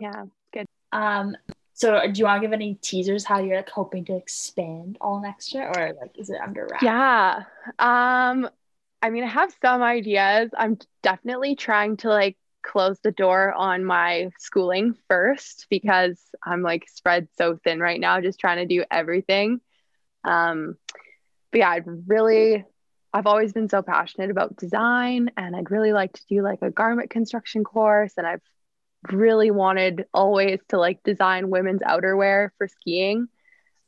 yeah, 0.00 0.24
good. 0.52 0.66
Um, 0.92 1.36
so 1.80 1.98
do 2.06 2.18
you 2.18 2.26
want 2.26 2.42
to 2.42 2.46
give 2.46 2.52
any 2.52 2.74
teasers 2.74 3.24
how 3.24 3.38
you're 3.38 3.56
like 3.56 3.70
hoping 3.70 4.04
to 4.04 4.14
expand 4.14 4.98
All 5.00 5.16
in 5.16 5.24
Extra 5.24 5.60
year, 5.60 5.72
or 5.74 5.96
like 5.98 6.18
is 6.18 6.28
it 6.28 6.38
under 6.38 6.68
wraps? 6.70 6.82
Yeah. 6.82 7.44
Um, 7.78 8.50
I 9.00 9.08
mean, 9.08 9.24
I 9.24 9.28
have 9.28 9.50
some 9.62 9.80
ideas. 9.80 10.50
I'm 10.54 10.76
definitely 11.02 11.56
trying 11.56 11.96
to 11.98 12.10
like 12.10 12.36
close 12.62 12.98
the 13.02 13.12
door 13.12 13.54
on 13.54 13.86
my 13.86 14.28
schooling 14.38 14.94
first 15.08 15.68
because 15.70 16.20
I'm 16.44 16.60
like 16.60 16.86
spread 16.86 17.28
so 17.38 17.58
thin 17.64 17.80
right 17.80 17.98
now, 17.98 18.20
just 18.20 18.38
trying 18.38 18.58
to 18.58 18.66
do 18.66 18.84
everything. 18.90 19.62
Um, 20.22 20.76
but 21.50 21.58
yeah, 21.60 21.70
I'd 21.70 21.86
really, 22.06 22.62
I've 23.14 23.26
always 23.26 23.54
been 23.54 23.70
so 23.70 23.80
passionate 23.80 24.30
about 24.30 24.58
design 24.58 25.30
and 25.38 25.56
I'd 25.56 25.70
really 25.70 25.94
like 25.94 26.12
to 26.12 26.26
do 26.28 26.42
like 26.42 26.60
a 26.60 26.70
garment 26.70 27.08
construction 27.08 27.64
course. 27.64 28.12
And 28.18 28.26
I've 28.26 28.42
really 29.10 29.50
wanted 29.50 30.04
always 30.12 30.60
to 30.68 30.78
like 30.78 31.02
design 31.02 31.50
women's 31.50 31.80
outerwear 31.80 32.50
for 32.58 32.68
skiing. 32.68 33.28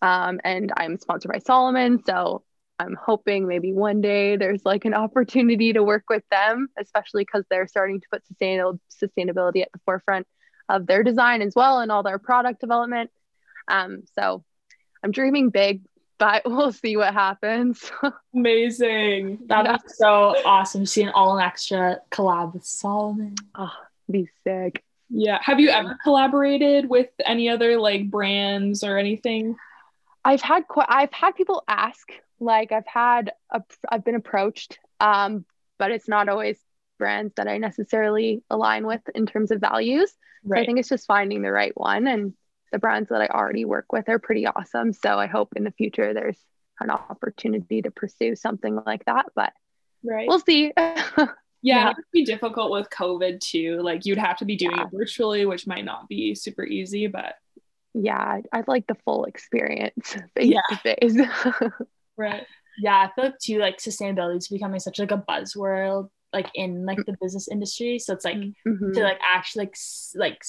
Um, 0.00 0.40
and 0.42 0.72
I'm 0.76 0.98
sponsored 0.98 1.32
by 1.32 1.38
Salomon. 1.38 2.02
So 2.04 2.42
I'm 2.78 2.96
hoping 3.00 3.46
maybe 3.46 3.72
one 3.72 4.00
day 4.00 4.36
there's 4.36 4.64
like 4.64 4.84
an 4.84 4.94
opportunity 4.94 5.72
to 5.74 5.82
work 5.82 6.04
with 6.08 6.24
them, 6.30 6.68
especially 6.78 7.22
because 7.24 7.44
they're 7.48 7.68
starting 7.68 8.00
to 8.00 8.06
put 8.10 8.26
sustainable 8.26 8.80
sustainability 8.90 9.62
at 9.62 9.70
the 9.72 9.80
forefront 9.84 10.26
of 10.68 10.86
their 10.86 11.02
design 11.02 11.42
as 11.42 11.52
well 11.54 11.80
and 11.80 11.92
all 11.92 12.02
their 12.02 12.18
product 12.18 12.60
development. 12.60 13.10
Um, 13.68 14.02
so 14.18 14.44
I'm 15.04 15.12
dreaming 15.12 15.50
big, 15.50 15.82
but 16.18 16.42
we'll 16.46 16.72
see 16.72 16.96
what 16.96 17.12
happens. 17.14 17.90
Amazing. 18.34 19.40
That 19.46 19.64
yeah. 19.64 19.76
so 19.86 20.34
awesome 20.44 20.86
seeing 20.86 21.10
All 21.10 21.38
in 21.38 21.44
Extra 21.44 21.98
collab 22.10 22.54
with 22.54 22.64
Salomon. 22.64 23.34
Oh, 23.54 23.72
be 24.10 24.28
sick. 24.44 24.82
Yeah. 25.14 25.38
Have 25.42 25.60
you 25.60 25.68
ever 25.68 25.98
collaborated 26.02 26.88
with 26.88 27.10
any 27.24 27.50
other 27.50 27.78
like 27.78 28.10
brands 28.10 28.82
or 28.82 28.96
anything? 28.96 29.56
I've 30.24 30.40
had 30.40 30.66
qu- 30.66 30.84
I've 30.88 31.12
had 31.12 31.34
people 31.34 31.62
ask 31.68 32.10
like 32.40 32.72
I've 32.72 32.86
had 32.86 33.32
a, 33.50 33.62
I've 33.90 34.04
been 34.04 34.14
approached, 34.14 34.78
um, 35.00 35.44
but 35.78 35.90
it's 35.90 36.08
not 36.08 36.28
always 36.28 36.58
brands 36.98 37.34
that 37.36 37.46
I 37.46 37.58
necessarily 37.58 38.42
align 38.48 38.86
with 38.86 39.02
in 39.14 39.26
terms 39.26 39.50
of 39.50 39.60
values. 39.60 40.10
Right. 40.44 40.58
So 40.58 40.62
I 40.62 40.66
think 40.66 40.78
it's 40.78 40.88
just 40.88 41.06
finding 41.06 41.42
the 41.42 41.52
right 41.52 41.72
one, 41.76 42.06
and 42.06 42.32
the 42.72 42.78
brands 42.78 43.10
that 43.10 43.20
I 43.20 43.26
already 43.26 43.66
work 43.66 43.92
with 43.92 44.08
are 44.08 44.18
pretty 44.18 44.46
awesome. 44.46 44.94
So 44.94 45.18
I 45.18 45.26
hope 45.26 45.52
in 45.56 45.64
the 45.64 45.72
future 45.72 46.14
there's 46.14 46.38
an 46.80 46.90
opportunity 46.90 47.82
to 47.82 47.90
pursue 47.90 48.34
something 48.34 48.80
like 48.86 49.04
that, 49.04 49.26
but 49.34 49.52
right. 50.02 50.26
we'll 50.26 50.40
see. 50.40 50.72
yeah, 51.62 51.84
yeah. 51.84 51.90
it 51.90 51.96
would 51.96 52.04
be 52.12 52.24
difficult 52.24 52.70
with 52.70 52.90
COVID 52.90 53.40
too. 53.40 53.80
Like 53.82 54.04
you'd 54.04 54.18
have 54.18 54.38
to 54.38 54.44
be 54.44 54.56
doing 54.56 54.76
yeah. 54.76 54.84
it 54.84 54.90
virtually, 54.92 55.46
which 55.46 55.66
might 55.66 55.84
not 55.84 56.08
be 56.08 56.34
super 56.34 56.64
easy, 56.64 57.06
but 57.06 57.36
yeah, 57.94 58.40
I'd 58.52 58.68
like 58.68 58.86
the 58.86 58.96
full 59.04 59.24
experience 59.24 60.16
face 60.36 60.54
to 60.70 60.76
face. 60.76 61.16
Right. 62.16 62.44
Yeah, 62.78 62.96
I 62.96 63.10
feel 63.14 63.24
like 63.24 63.38
too 63.38 63.58
like 63.58 63.78
sustainability 63.78 64.38
is 64.38 64.48
becoming 64.48 64.80
such 64.80 64.98
like 64.98 65.10
a 65.10 65.18
buzzword 65.28 66.08
like 66.32 66.50
in 66.54 66.86
like 66.86 66.98
the 67.04 67.16
business 67.20 67.48
industry. 67.48 67.98
So 67.98 68.14
it's 68.14 68.24
like 68.24 68.36
mm-hmm. 68.36 68.92
to 68.92 69.00
like 69.02 69.18
actually 69.22 69.66
like 69.66 69.76
like 70.14 70.42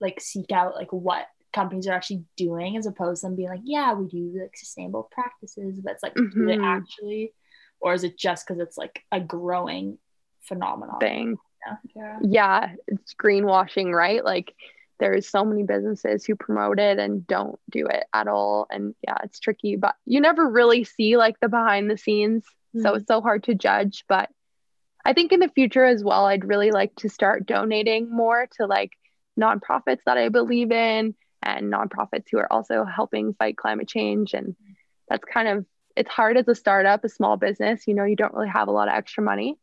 like 0.00 0.20
seek 0.20 0.50
out 0.52 0.74
like 0.74 0.92
what 0.92 1.26
companies 1.52 1.86
are 1.86 1.92
actually 1.92 2.24
doing 2.36 2.76
as 2.76 2.86
opposed 2.86 3.20
to 3.20 3.26
them 3.26 3.36
being 3.36 3.48
like, 3.48 3.60
yeah, 3.64 3.92
we 3.92 4.06
do 4.06 4.38
like 4.40 4.56
sustainable 4.56 5.08
practices, 5.12 5.80
but 5.80 5.94
it's 5.94 6.02
like 6.02 6.14
mm-hmm. 6.14 6.40
do 6.40 6.46
they 6.46 6.56
mm-hmm. 6.56 6.64
actually 6.64 7.32
or 7.80 7.94
is 7.94 8.04
it 8.04 8.18
just 8.18 8.46
because 8.46 8.60
it's 8.60 8.76
like 8.76 9.02
a 9.12 9.20
growing 9.20 9.98
phenomenon 10.48 10.98
thing? 10.98 11.36
Yeah. 11.66 11.76
yeah. 11.94 12.18
Yeah, 12.22 12.74
it's 12.86 13.14
greenwashing, 13.14 13.92
right? 13.92 14.24
Like 14.24 14.54
there's 14.98 15.28
so 15.28 15.44
many 15.44 15.62
businesses 15.62 16.24
who 16.24 16.34
promote 16.34 16.78
it 16.78 16.98
and 16.98 17.26
don't 17.26 17.58
do 17.70 17.86
it 17.86 18.04
at 18.12 18.28
all 18.28 18.66
and 18.70 18.94
yeah 19.06 19.16
it's 19.22 19.38
tricky 19.38 19.76
but 19.76 19.94
you 20.04 20.20
never 20.20 20.48
really 20.48 20.84
see 20.84 21.16
like 21.16 21.38
the 21.40 21.48
behind 21.48 21.90
the 21.90 21.96
scenes 21.96 22.42
mm-hmm. 22.44 22.82
so 22.82 22.94
it's 22.94 23.06
so 23.06 23.20
hard 23.20 23.44
to 23.44 23.54
judge 23.54 24.04
but 24.08 24.28
i 25.04 25.12
think 25.12 25.32
in 25.32 25.40
the 25.40 25.48
future 25.48 25.84
as 25.84 26.02
well 26.02 26.26
i'd 26.26 26.44
really 26.44 26.70
like 26.70 26.94
to 26.96 27.08
start 27.08 27.46
donating 27.46 28.10
more 28.10 28.48
to 28.56 28.66
like 28.66 28.92
nonprofits 29.38 30.00
that 30.06 30.18
i 30.18 30.28
believe 30.28 30.70
in 30.72 31.14
and 31.42 31.72
nonprofits 31.72 32.24
who 32.30 32.38
are 32.38 32.52
also 32.52 32.84
helping 32.84 33.34
fight 33.34 33.56
climate 33.56 33.88
change 33.88 34.34
and 34.34 34.56
that's 35.08 35.24
kind 35.24 35.48
of 35.48 35.64
it's 35.96 36.10
hard 36.10 36.36
as 36.36 36.48
a 36.48 36.54
startup 36.54 37.04
a 37.04 37.08
small 37.08 37.36
business 37.36 37.86
you 37.86 37.94
know 37.94 38.04
you 38.04 38.16
don't 38.16 38.34
really 38.34 38.48
have 38.48 38.68
a 38.68 38.72
lot 38.72 38.88
of 38.88 38.94
extra 38.94 39.22
money 39.22 39.56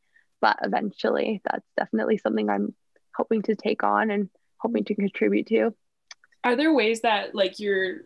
but 0.45 0.57
eventually 0.61 1.41
that's 1.49 1.65
definitely 1.75 2.17
something 2.17 2.49
i'm 2.49 2.73
hoping 3.15 3.41
to 3.41 3.55
take 3.55 3.83
on 3.83 4.11
and 4.11 4.29
hoping 4.57 4.83
to 4.85 4.95
contribute 4.95 5.47
to. 5.47 5.73
Are 6.43 6.55
there 6.55 6.73
ways 6.73 7.01
that 7.01 7.33
like 7.33 7.59
you're 7.59 8.01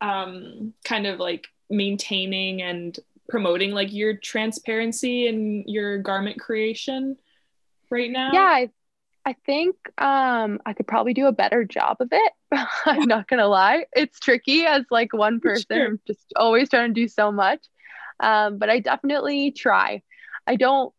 um, 0.00 0.74
kind 0.84 1.06
of 1.06 1.18
like 1.18 1.46
maintaining 1.70 2.62
and 2.62 2.98
promoting 3.28 3.70
like 3.70 3.92
your 3.92 4.16
transparency 4.16 5.26
in 5.26 5.64
your 5.66 5.98
garment 5.98 6.40
creation 6.40 7.16
right 7.90 8.10
now? 8.10 8.30
Yeah, 8.32 8.40
I, 8.40 8.70
I 9.24 9.36
think 9.46 9.76
um, 9.98 10.60
I 10.66 10.74
could 10.74 10.86
probably 10.86 11.14
do 11.14 11.26
a 11.26 11.32
better 11.32 11.64
job 11.64 11.98
of 12.00 12.08
it. 12.10 12.32
I'm 12.84 13.08
not 13.08 13.28
gonna 13.28 13.48
lie, 13.48 13.86
it's 13.94 14.20
tricky 14.20 14.66
as 14.66 14.84
like 14.90 15.12
one 15.12 15.40
person, 15.40 15.66
sure. 15.70 15.98
just 16.06 16.32
always 16.36 16.68
trying 16.68 16.92
to 16.92 17.00
do 17.00 17.08
so 17.08 17.32
much. 17.32 17.60
Um, 18.20 18.58
but 18.58 18.68
I 18.68 18.80
definitely 18.80 19.52
try. 19.52 20.02
I 20.46 20.56
don't 20.56 20.92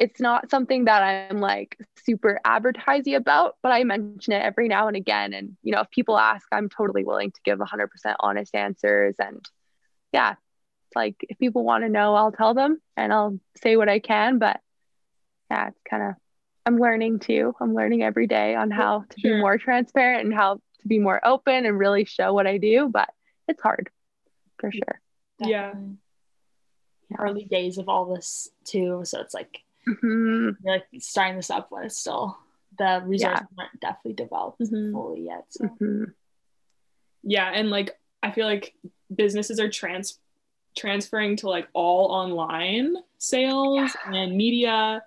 it's 0.00 0.18
not 0.18 0.50
something 0.50 0.86
that 0.86 1.02
I'm 1.30 1.40
like 1.40 1.78
super 2.06 2.40
advertising 2.42 3.14
about, 3.16 3.56
but 3.62 3.70
I 3.70 3.84
mention 3.84 4.32
it 4.32 4.42
every 4.42 4.66
now 4.66 4.88
and 4.88 4.96
again. 4.96 5.34
And, 5.34 5.58
you 5.62 5.72
know, 5.72 5.82
if 5.82 5.90
people 5.90 6.16
ask, 6.16 6.46
I'm 6.50 6.70
totally 6.70 7.04
willing 7.04 7.32
to 7.32 7.40
give 7.44 7.58
100% 7.58 7.88
honest 8.18 8.54
answers. 8.54 9.14
And 9.18 9.44
yeah, 10.10 10.36
like 10.96 11.16
if 11.28 11.38
people 11.38 11.64
want 11.64 11.84
to 11.84 11.90
know, 11.90 12.14
I'll 12.14 12.32
tell 12.32 12.54
them 12.54 12.80
and 12.96 13.12
I'll 13.12 13.38
say 13.62 13.76
what 13.76 13.90
I 13.90 13.98
can. 13.98 14.38
But 14.38 14.60
yeah, 15.50 15.68
it's 15.68 15.80
kind 15.88 16.02
of, 16.02 16.14
I'm 16.64 16.78
learning 16.78 17.18
too. 17.18 17.54
I'm 17.60 17.74
learning 17.74 18.02
every 18.02 18.26
day 18.26 18.54
on 18.54 18.70
how 18.70 19.04
to 19.06 19.20
sure. 19.20 19.34
be 19.34 19.40
more 19.40 19.58
transparent 19.58 20.24
and 20.24 20.32
how 20.32 20.54
to 20.54 20.88
be 20.88 20.98
more 20.98 21.20
open 21.22 21.66
and 21.66 21.78
really 21.78 22.06
show 22.06 22.32
what 22.32 22.46
I 22.46 22.56
do. 22.56 22.88
But 22.90 23.10
it's 23.48 23.60
hard 23.60 23.90
for 24.58 24.72
sure. 24.72 25.00
Yeah. 25.40 25.74
Early 27.18 27.44
days 27.44 27.76
of 27.76 27.90
all 27.90 28.14
this 28.14 28.48
too. 28.64 29.02
So 29.04 29.20
it's 29.20 29.34
like, 29.34 29.58
Mm-hmm. 29.88 30.50
You're 30.64 30.74
like 30.74 30.86
starting 30.98 31.36
this 31.36 31.50
up 31.50 31.70
when 31.70 31.84
it's 31.84 31.98
still 31.98 32.38
the 32.78 33.02
resources 33.04 33.46
yeah. 33.50 33.64
aren't 33.64 33.80
definitely 33.80 34.12
developed 34.14 34.60
mm-hmm. 34.60 34.92
fully 34.92 35.22
yet. 35.26 35.44
So. 35.50 35.64
Mm-hmm. 35.64 36.04
Yeah, 37.22 37.50
and 37.52 37.70
like 37.70 37.98
I 38.22 38.30
feel 38.30 38.46
like 38.46 38.74
businesses 39.14 39.60
are 39.60 39.68
trans 39.68 40.18
transferring 40.76 41.36
to 41.36 41.48
like 41.48 41.68
all 41.72 42.12
online 42.12 42.94
sales 43.18 43.90
yeah. 44.06 44.12
and 44.12 44.36
media 44.36 45.02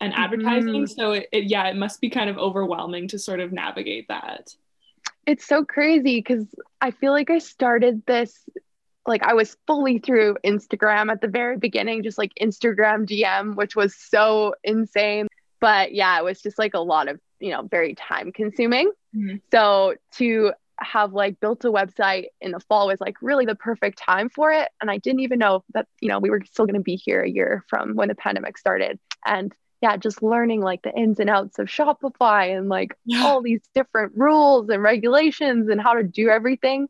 and 0.00 0.12
mm-hmm. 0.12 0.22
advertising. 0.22 0.86
So 0.86 1.12
it, 1.12 1.28
it, 1.32 1.44
yeah, 1.44 1.68
it 1.68 1.76
must 1.76 2.00
be 2.00 2.10
kind 2.10 2.28
of 2.28 2.36
overwhelming 2.36 3.08
to 3.08 3.18
sort 3.18 3.40
of 3.40 3.52
navigate 3.52 4.08
that. 4.08 4.54
It's 5.26 5.46
so 5.46 5.64
crazy 5.64 6.18
because 6.18 6.46
I 6.80 6.90
feel 6.90 7.12
like 7.12 7.30
I 7.30 7.38
started 7.38 8.04
this 8.06 8.38
like 9.06 9.22
I 9.22 9.34
was 9.34 9.56
fully 9.66 9.98
through 9.98 10.36
Instagram 10.44 11.10
at 11.10 11.20
the 11.20 11.28
very 11.28 11.56
beginning, 11.58 12.02
just 12.02 12.18
like 12.18 12.32
Instagram 12.40 13.06
DM, 13.06 13.54
which 13.54 13.76
was 13.76 13.94
so 13.94 14.54
insane. 14.64 15.28
but 15.60 15.92
yeah, 15.94 16.18
it 16.18 16.24
was 16.24 16.42
just 16.42 16.58
like 16.58 16.74
a 16.74 16.78
lot 16.80 17.08
of, 17.08 17.18
you 17.40 17.50
know, 17.50 17.62
very 17.62 17.94
time 17.94 18.32
consuming. 18.32 18.90
Mhm. 19.16 19.40
So 19.50 19.94
to 20.16 20.52
have 20.78 21.12
like 21.14 21.40
built 21.40 21.64
a 21.64 21.70
website 21.70 22.26
in 22.42 22.50
the 22.50 22.60
fall 22.60 22.88
was 22.88 23.00
like 23.00 23.16
really 23.22 23.46
the 23.46 23.54
perfect 23.54 23.96
time 23.96 24.28
for 24.28 24.50
it. 24.50 24.68
And 24.80 24.90
I 24.90 24.98
didn't 24.98 25.20
even 25.20 25.38
know 25.38 25.64
that, 25.72 25.86
you 26.00 26.08
know, 26.08 26.18
we 26.18 26.28
were 26.28 26.42
still 26.44 26.66
going 26.66 26.74
to 26.74 26.82
be 26.82 26.96
here 26.96 27.22
a 27.22 27.28
year 27.30 27.64
from 27.68 27.94
when 27.94 28.08
the 28.08 28.14
pandemic 28.14 28.58
started. 28.58 28.98
And 29.24 29.54
yeah, 29.80 29.96
just 29.96 30.22
learning 30.22 30.60
like 30.60 30.82
the 30.82 30.92
ins 30.94 31.18
and 31.20 31.30
outs 31.30 31.58
of 31.58 31.68
Shopify 31.68 32.54
and 32.56 32.68
like 32.68 32.94
Yeah. 33.06 33.24
all 33.24 33.40
these 33.40 33.62
different 33.74 34.12
rules 34.16 34.68
and 34.68 34.82
regulations 34.82 35.68
and 35.70 35.80
how 35.80 35.94
to 35.94 36.02
do 36.02 36.28
everything. 36.28 36.88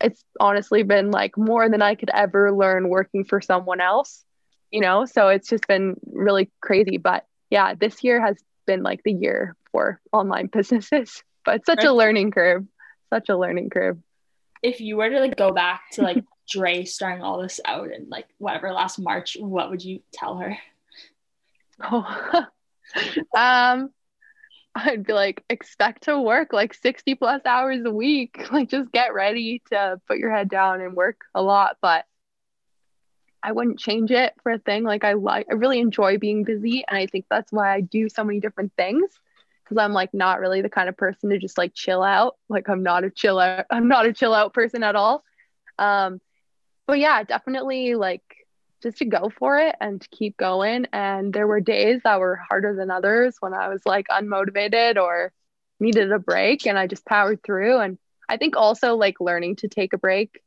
It's 0.00 0.24
honestly 0.38 0.82
been 0.82 1.10
like 1.10 1.36
more 1.36 1.68
than 1.68 1.82
I 1.82 1.94
could 1.94 2.10
ever 2.12 2.52
learn 2.52 2.88
working 2.88 3.24
for 3.24 3.40
someone 3.40 3.80
else, 3.80 4.24
you 4.70 4.80
know? 4.80 5.04
So 5.04 5.28
it's 5.28 5.48
just 5.48 5.66
been 5.66 5.96
really 6.12 6.50
crazy. 6.60 6.96
But 6.96 7.26
yeah, 7.50 7.74
this 7.74 8.02
year 8.02 8.20
has 8.24 8.36
been 8.66 8.82
like 8.82 9.02
the 9.02 9.12
year 9.12 9.56
for 9.72 10.00
online 10.12 10.46
businesses, 10.52 11.22
but 11.44 11.66
such 11.66 11.84
a 11.84 11.92
learning 11.92 12.30
curve, 12.30 12.66
such 13.10 13.28
a 13.28 13.36
learning 13.36 13.70
curve. 13.70 13.98
If 14.62 14.80
you 14.80 14.96
were 14.96 15.08
to 15.08 15.20
like 15.20 15.36
go 15.36 15.52
back 15.52 15.90
to 15.92 16.02
like 16.02 16.24
Dre 16.50 16.84
starting 16.84 17.22
all 17.22 17.40
this 17.40 17.60
out 17.64 17.92
in 17.92 18.08
like 18.08 18.26
whatever 18.38 18.72
last 18.72 18.98
March, 18.98 19.36
what 19.38 19.70
would 19.70 19.82
you 19.82 20.00
tell 20.12 20.38
her? 20.38 20.58
Oh, 21.82 22.46
um, 23.36 23.90
I'd 24.74 25.04
be 25.04 25.12
like, 25.12 25.44
expect 25.50 26.04
to 26.04 26.20
work 26.20 26.52
like 26.52 26.74
60 26.74 27.16
plus 27.16 27.42
hours 27.44 27.84
a 27.84 27.90
week. 27.90 28.46
Like, 28.52 28.68
just 28.68 28.92
get 28.92 29.14
ready 29.14 29.62
to 29.70 30.00
put 30.06 30.18
your 30.18 30.30
head 30.30 30.48
down 30.48 30.80
and 30.80 30.94
work 30.94 31.22
a 31.34 31.42
lot. 31.42 31.76
But 31.80 32.04
I 33.42 33.52
wouldn't 33.52 33.78
change 33.78 34.10
it 34.10 34.34
for 34.42 34.52
a 34.52 34.58
thing. 34.58 34.84
Like, 34.84 35.04
I 35.04 35.14
like, 35.14 35.46
I 35.50 35.54
really 35.54 35.80
enjoy 35.80 36.18
being 36.18 36.44
busy. 36.44 36.84
And 36.86 36.96
I 36.96 37.06
think 37.06 37.26
that's 37.30 37.52
why 37.52 37.74
I 37.74 37.80
do 37.80 38.08
so 38.08 38.24
many 38.24 38.40
different 38.40 38.72
things. 38.76 39.10
Cause 39.68 39.78
I'm 39.78 39.92
like 39.92 40.12
not 40.12 40.40
really 40.40 40.62
the 40.62 40.68
kind 40.68 40.88
of 40.88 40.96
person 40.96 41.30
to 41.30 41.38
just 41.38 41.56
like 41.56 41.72
chill 41.74 42.02
out. 42.02 42.36
Like, 42.48 42.68
I'm 42.68 42.82
not 42.82 43.04
a 43.04 43.10
chill 43.10 43.38
out, 43.38 43.66
I'm 43.70 43.86
not 43.86 44.04
a 44.04 44.12
chill 44.12 44.34
out 44.34 44.52
person 44.52 44.82
at 44.82 44.96
all. 44.96 45.22
Um, 45.78 46.20
but 46.88 46.98
yeah, 46.98 47.22
definitely 47.22 47.94
like 47.94 48.22
just 48.82 48.98
to 48.98 49.04
go 49.04 49.30
for 49.38 49.58
it 49.58 49.76
and 49.80 50.00
to 50.00 50.08
keep 50.08 50.36
going. 50.36 50.86
And 50.92 51.32
there 51.32 51.46
were 51.46 51.60
days 51.60 52.00
that 52.04 52.20
were 52.20 52.36
harder 52.36 52.74
than 52.74 52.90
others 52.90 53.36
when 53.40 53.54
I 53.54 53.68
was 53.68 53.82
like 53.84 54.08
unmotivated 54.08 54.96
or 54.96 55.32
needed 55.78 56.12
a 56.12 56.18
break, 56.18 56.66
and 56.66 56.78
I 56.78 56.86
just 56.86 57.06
powered 57.06 57.42
through. 57.42 57.78
And 57.78 57.98
I 58.28 58.36
think 58.36 58.56
also 58.56 58.96
like 58.96 59.20
learning 59.20 59.56
to 59.56 59.68
take 59.68 59.92
a 59.92 59.98
break 59.98 60.40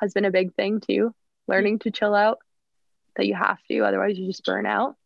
has 0.00 0.12
been 0.12 0.24
a 0.24 0.30
big 0.30 0.54
thing 0.54 0.80
too. 0.80 1.14
Learning 1.46 1.78
to 1.80 1.90
chill 1.90 2.14
out, 2.14 2.38
that 3.16 3.26
you 3.26 3.34
have 3.34 3.58
to, 3.68 3.80
otherwise, 3.80 4.18
you 4.18 4.26
just 4.26 4.44
burn 4.44 4.66
out. 4.66 4.96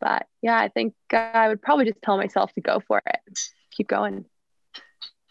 But 0.00 0.26
yeah, 0.42 0.58
I 0.58 0.68
think 0.68 0.94
I 1.12 1.48
would 1.48 1.62
probably 1.62 1.86
just 1.86 2.02
tell 2.02 2.16
myself 2.16 2.52
to 2.54 2.60
go 2.60 2.80
for 2.80 3.02
it, 3.04 3.38
keep 3.70 3.88
going. 3.88 4.24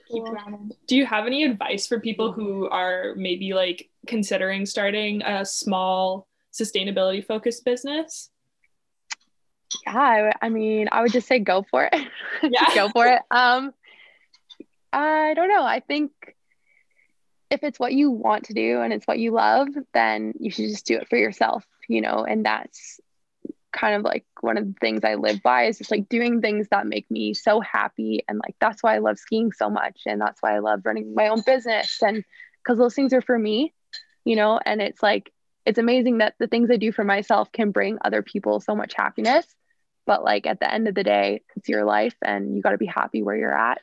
Do 0.09 0.95
you 0.95 1.05
have 1.05 1.25
any 1.25 1.43
advice 1.43 1.87
for 1.87 1.99
people 1.99 2.31
who 2.31 2.69
are 2.69 3.13
maybe 3.17 3.53
like 3.53 3.89
considering 4.07 4.65
starting 4.65 5.21
a 5.21 5.45
small 5.45 6.27
sustainability 6.53 7.25
focused 7.25 7.63
business? 7.65 8.29
yeah 9.85 9.97
I, 9.97 10.31
I 10.45 10.49
mean 10.49 10.87
i 10.91 11.01
would 11.01 11.11
just 11.11 11.27
say 11.27 11.39
go 11.39 11.65
for 11.69 11.89
it. 11.91 11.93
Yeah. 12.43 12.75
Go 12.75 12.89
for 12.89 13.07
it. 13.07 13.21
Um 13.31 13.73
i 14.93 15.33
don't 15.33 15.49
know. 15.49 15.63
I 15.63 15.79
think 15.81 16.11
if 17.49 17.63
it's 17.63 17.79
what 17.79 17.93
you 17.93 18.11
want 18.11 18.45
to 18.45 18.53
do 18.53 18.81
and 18.81 18.93
it's 18.93 19.05
what 19.05 19.19
you 19.19 19.31
love 19.31 19.69
then 19.93 20.33
you 20.39 20.51
should 20.51 20.69
just 20.69 20.85
do 20.85 20.97
it 20.97 21.07
for 21.07 21.17
yourself 21.17 21.65
you 21.87 22.01
know 22.01 22.25
and 22.25 22.45
that's 22.45 22.99
kind 23.71 23.95
of 23.95 24.01
like 24.01 24.25
one 24.41 24.57
of 24.57 24.65
the 24.65 24.75
things 24.81 25.03
i 25.03 25.15
live 25.15 25.41
by 25.41 25.65
is 25.65 25.77
just 25.77 25.91
like 25.91 26.09
doing 26.09 26.41
things 26.41 26.67
that 26.71 26.87
make 26.87 27.09
me 27.11 27.33
so 27.33 27.59
happy. 27.59 28.23
And 28.27 28.39
like 28.39 28.55
that's 28.59 28.81
why 28.81 28.95
i 28.95 28.99
love 28.99 29.17
skiing 29.19 29.51
so 29.51 29.69
much. 29.69 30.01
And 30.05 30.19
that's 30.21 30.41
why 30.41 30.55
i 30.55 30.59
love 30.59 30.81
running 30.85 31.13
my 31.13 31.27
own 31.27 31.41
business. 31.45 32.01
And 32.01 32.23
because 32.63 32.77
those 32.77 32.95
things 32.95 33.13
are 33.13 33.21
for 33.21 33.37
me 33.37 33.73
you 34.25 34.35
know 34.35 34.59
and 34.65 34.81
it's 34.81 35.01
like 35.01 35.31
it's 35.67 35.77
amazing 35.77 36.19
that 36.19 36.33
the 36.39 36.47
things 36.47 36.71
i 36.71 36.77
do 36.77 36.91
for 36.91 37.03
myself 37.03 37.51
can 37.51 37.71
bring 37.71 37.97
other 38.03 38.21
people 38.21 38.59
so 38.59 38.75
much 38.75 38.93
happiness 38.95 39.45
but 40.05 40.23
like 40.23 40.47
at 40.47 40.59
the 40.59 40.73
end 40.73 40.87
of 40.87 40.95
the 40.95 41.03
day 41.03 41.41
it's 41.55 41.67
your 41.69 41.83
life 41.83 42.15
and 42.23 42.55
you 42.55 42.61
got 42.61 42.71
to 42.71 42.77
be 42.77 42.85
happy 42.85 43.21
where 43.21 43.35
you're 43.35 43.57
at 43.57 43.81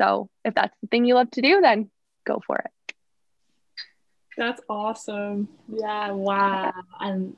so 0.00 0.28
if 0.44 0.54
that's 0.54 0.74
the 0.80 0.88
thing 0.88 1.04
you 1.04 1.14
love 1.14 1.30
to 1.30 1.42
do 1.42 1.60
then 1.60 1.90
go 2.26 2.40
for 2.46 2.56
it 2.56 2.72
That's 4.36 4.62
awesome. 4.70 5.48
Yeah, 5.68 6.12
wow. 6.12 6.72
And 6.98 7.36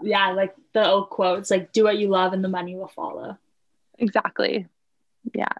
yeah, 0.00 0.30
like 0.32 0.54
the 0.72 0.86
old 0.88 1.10
quotes 1.10 1.50
like 1.50 1.72
do 1.72 1.84
what 1.84 1.98
you 1.98 2.08
love 2.08 2.32
and 2.32 2.44
the 2.44 2.48
money 2.48 2.76
will 2.76 2.92
follow. 2.94 3.36
exactly 3.98 4.66
yeah 5.34 5.54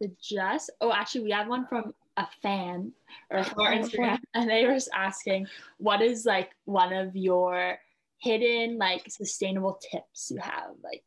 The 0.00 0.10
just 0.20 0.70
oh 0.80 0.92
actually 0.92 1.22
we 1.22 1.30
had 1.30 1.48
one 1.48 1.66
from 1.66 1.94
a 2.16 2.26
fan 2.42 2.92
or 3.30 3.44
from 3.44 3.60
our 3.60 3.72
Oh, 3.72 3.76
Instagram 3.76 4.18
and 4.34 4.48
they 4.48 4.66
were 4.66 4.74
just 4.74 4.90
asking 4.94 5.46
what 5.78 6.02
is 6.02 6.24
like 6.24 6.50
one 6.64 6.92
of 6.92 7.14
your 7.14 7.78
hidden 8.18 8.78
like 8.78 9.10
sustainable 9.10 9.78
tips 9.90 10.30
you 10.30 10.38
have? 10.38 10.72
Like 10.82 11.02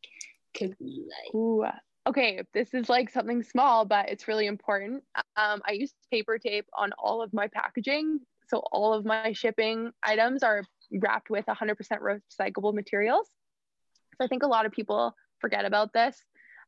could 0.56 0.76
be 0.78 1.04
like 1.08 1.34
Ooh. 1.34 1.64
Okay, 2.06 2.42
this 2.52 2.74
is 2.74 2.90
like 2.90 3.08
something 3.08 3.42
small, 3.42 3.86
but 3.86 4.10
it's 4.10 4.28
really 4.28 4.46
important. 4.46 5.02
Um, 5.36 5.62
I 5.66 5.72
use 5.72 5.94
paper 6.10 6.38
tape 6.38 6.66
on 6.76 6.92
all 6.98 7.22
of 7.22 7.32
my 7.32 7.48
packaging. 7.48 8.20
So 8.48 8.58
all 8.72 8.92
of 8.92 9.06
my 9.06 9.32
shipping 9.32 9.90
items 10.02 10.42
are 10.42 10.64
wrapped 10.92 11.30
with 11.30 11.46
100% 11.46 11.76
recyclable 12.00 12.74
materials. 12.74 13.26
So 14.18 14.24
I 14.24 14.28
think 14.28 14.42
a 14.42 14.46
lot 14.46 14.66
of 14.66 14.72
people 14.72 15.14
forget 15.40 15.64
about 15.64 15.94
this. 15.94 16.22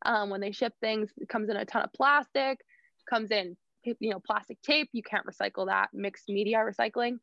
Um, 0.06 0.30
when 0.30 0.40
they 0.40 0.52
ship 0.52 0.72
things, 0.80 1.10
it 1.18 1.28
comes 1.28 1.48
in 1.50 1.56
a 1.56 1.64
ton 1.64 1.82
of 1.82 1.92
plastic, 1.92 2.60
comes 3.10 3.30
in, 3.30 3.56
you 3.84 4.10
know, 4.10 4.20
plastic 4.24 4.62
tape. 4.62 4.88
You 4.92 5.02
can't 5.02 5.26
recycle 5.26 5.66
that. 5.66 5.88
Mixed 5.92 6.28
media 6.28 6.58
recycling. 6.58 7.18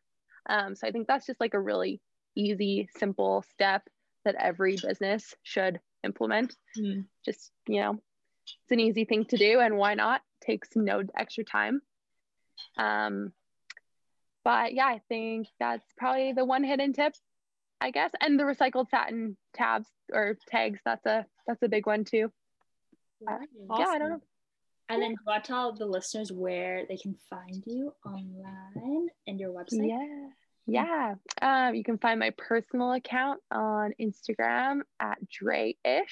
Um, 0.50 0.76
so 0.76 0.88
I 0.88 0.92
think 0.92 1.08
that's 1.08 1.26
just 1.26 1.40
like 1.40 1.54
a 1.54 1.60
really 1.60 2.02
easy, 2.36 2.90
simple 2.98 3.44
step 3.54 3.84
that 4.26 4.36
every 4.36 4.76
business 4.76 5.34
should 5.44 5.80
implement 6.04 6.56
Mm. 6.78 7.06
just 7.26 7.52
you 7.68 7.80
know 7.82 7.92
it's 7.94 8.72
an 8.72 8.80
easy 8.82 9.06
thing 9.06 9.24
to 9.26 9.38
do 9.38 9.60
and 9.62 9.78
why 9.78 9.94
not 9.94 10.22
takes 10.42 10.70
no 10.76 11.02
extra 11.18 11.46
time 11.46 11.82
um 12.78 13.32
but 14.44 14.74
yeah 14.74 14.88
i 14.88 15.00
think 15.08 15.48
that's 15.60 15.86
probably 15.98 16.34
the 16.34 16.44
one 16.44 16.64
hidden 16.64 16.92
tip 16.94 17.14
i 17.80 17.92
guess 17.92 18.12
and 18.20 18.38
the 18.40 18.44
recycled 18.44 18.90
satin 18.90 19.38
tabs 19.54 19.88
or 20.12 20.38
tags 20.50 20.80
that's 20.84 21.06
a 21.06 21.26
that's 21.48 21.64
a 21.64 21.70
big 21.70 21.86
one 21.86 22.04
too 22.04 22.30
Uh, 23.28 23.38
yeah 23.80 23.88
i 23.88 23.98
don't 23.98 24.10
know. 24.10 24.22
And 24.90 25.02
then 25.02 25.12
do 25.12 25.18
want 25.26 25.44
to 25.44 25.48
tell 25.48 25.74
the 25.74 25.86
listeners 25.86 26.32
where 26.32 26.84
they 26.88 26.98
can 26.98 27.16
find 27.30 27.64
you 27.66 27.94
online 28.06 29.08
and 29.26 29.40
your 29.40 29.52
website? 29.52 29.88
yeah. 29.88 30.28
Yeah. 30.66 31.16
Um 31.42 31.76
you 31.76 31.84
can 31.84 31.98
find 31.98 32.20
my 32.20 32.32
personal 32.38 32.92
account 32.92 33.40
on 33.50 33.94
instagram 34.00 34.82
at 35.00 35.18
dreish. 35.22 35.74
It's 35.86 36.12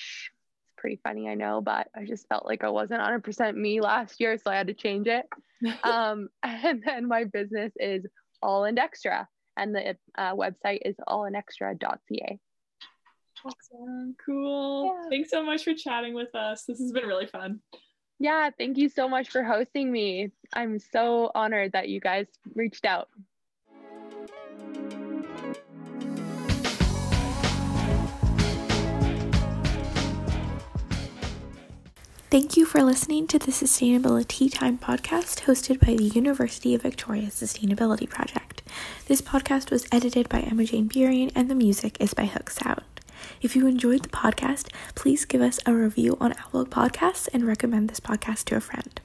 pretty 0.77 0.99
funny 1.03 1.29
i 1.29 1.35
know 1.35 1.61
but 1.61 1.89
i 1.95 2.05
just 2.05 2.27
felt 2.27 2.43
like 2.43 2.63
i 2.63 2.69
wasn't 2.69 2.99
100% 2.99 3.55
me 3.55 3.81
last 3.81 4.19
year 4.19 4.35
so 4.39 4.49
i 4.49 4.55
had 4.55 4.67
to 4.67 4.73
change 4.73 5.07
it. 5.07 5.25
Um, 5.83 6.29
and 6.43 6.81
then 6.83 7.07
my 7.07 7.25
business 7.25 7.71
is 7.75 8.03
All 8.41 8.65
in 8.65 8.79
Extra, 8.79 9.27
and 9.55 9.75
the 9.75 9.95
uh, 10.17 10.33
website 10.33 10.79
is 10.83 10.95
allinextra.ca. 11.07 12.39
Awesome. 13.43 14.15
Cool. 14.23 14.85
Yeah. 14.85 15.09
Thanks 15.09 15.29
so 15.29 15.43
much 15.43 15.63
for 15.63 15.73
chatting 15.73 16.13
with 16.13 16.33
us. 16.35 16.65
This 16.65 16.79
has 16.79 16.91
been 16.91 17.05
really 17.05 17.27
fun. 17.27 17.59
Yeah, 18.19 18.51
thank 18.55 18.77
you 18.77 18.87
so 18.87 19.09
much 19.09 19.29
for 19.29 19.43
hosting 19.43 19.91
me. 19.91 20.29
I'm 20.53 20.77
so 20.77 21.31
honored 21.33 21.71
that 21.71 21.89
you 21.89 21.99
guys 21.99 22.27
reached 22.53 22.85
out. 22.85 23.09
Thank 32.29 32.55
you 32.55 32.65
for 32.65 32.81
listening 32.81 33.27
to 33.27 33.39
the 33.39 33.51
Sustainability 33.51 34.49
Time 34.49 34.77
podcast 34.77 35.41
hosted 35.41 35.85
by 35.85 35.95
the 35.95 36.05
University 36.05 36.73
of 36.73 36.83
Victoria 36.83 37.27
Sustainability 37.27 38.07
Project. 38.07 38.61
This 39.07 39.21
podcast 39.21 39.69
was 39.69 39.85
edited 39.91 40.29
by 40.29 40.39
Emma 40.39 40.63
Jane 40.63 40.87
Burian 40.87 41.31
and 41.35 41.49
the 41.49 41.55
music 41.55 41.97
is 41.99 42.13
by 42.13 42.27
Hook 42.27 42.49
Sound. 42.49 42.83
If 43.41 43.55
you 43.55 43.67
enjoyed 43.67 44.03
the 44.03 44.09
podcast, 44.09 44.69
please 44.95 45.25
give 45.25 45.41
us 45.41 45.59
a 45.65 45.73
review 45.73 46.17
on 46.19 46.33
Apple 46.33 46.65
Podcasts 46.65 47.27
and 47.33 47.45
recommend 47.45 47.89
this 47.89 47.99
podcast 47.99 48.45
to 48.45 48.55
a 48.55 48.61
friend. 48.61 48.99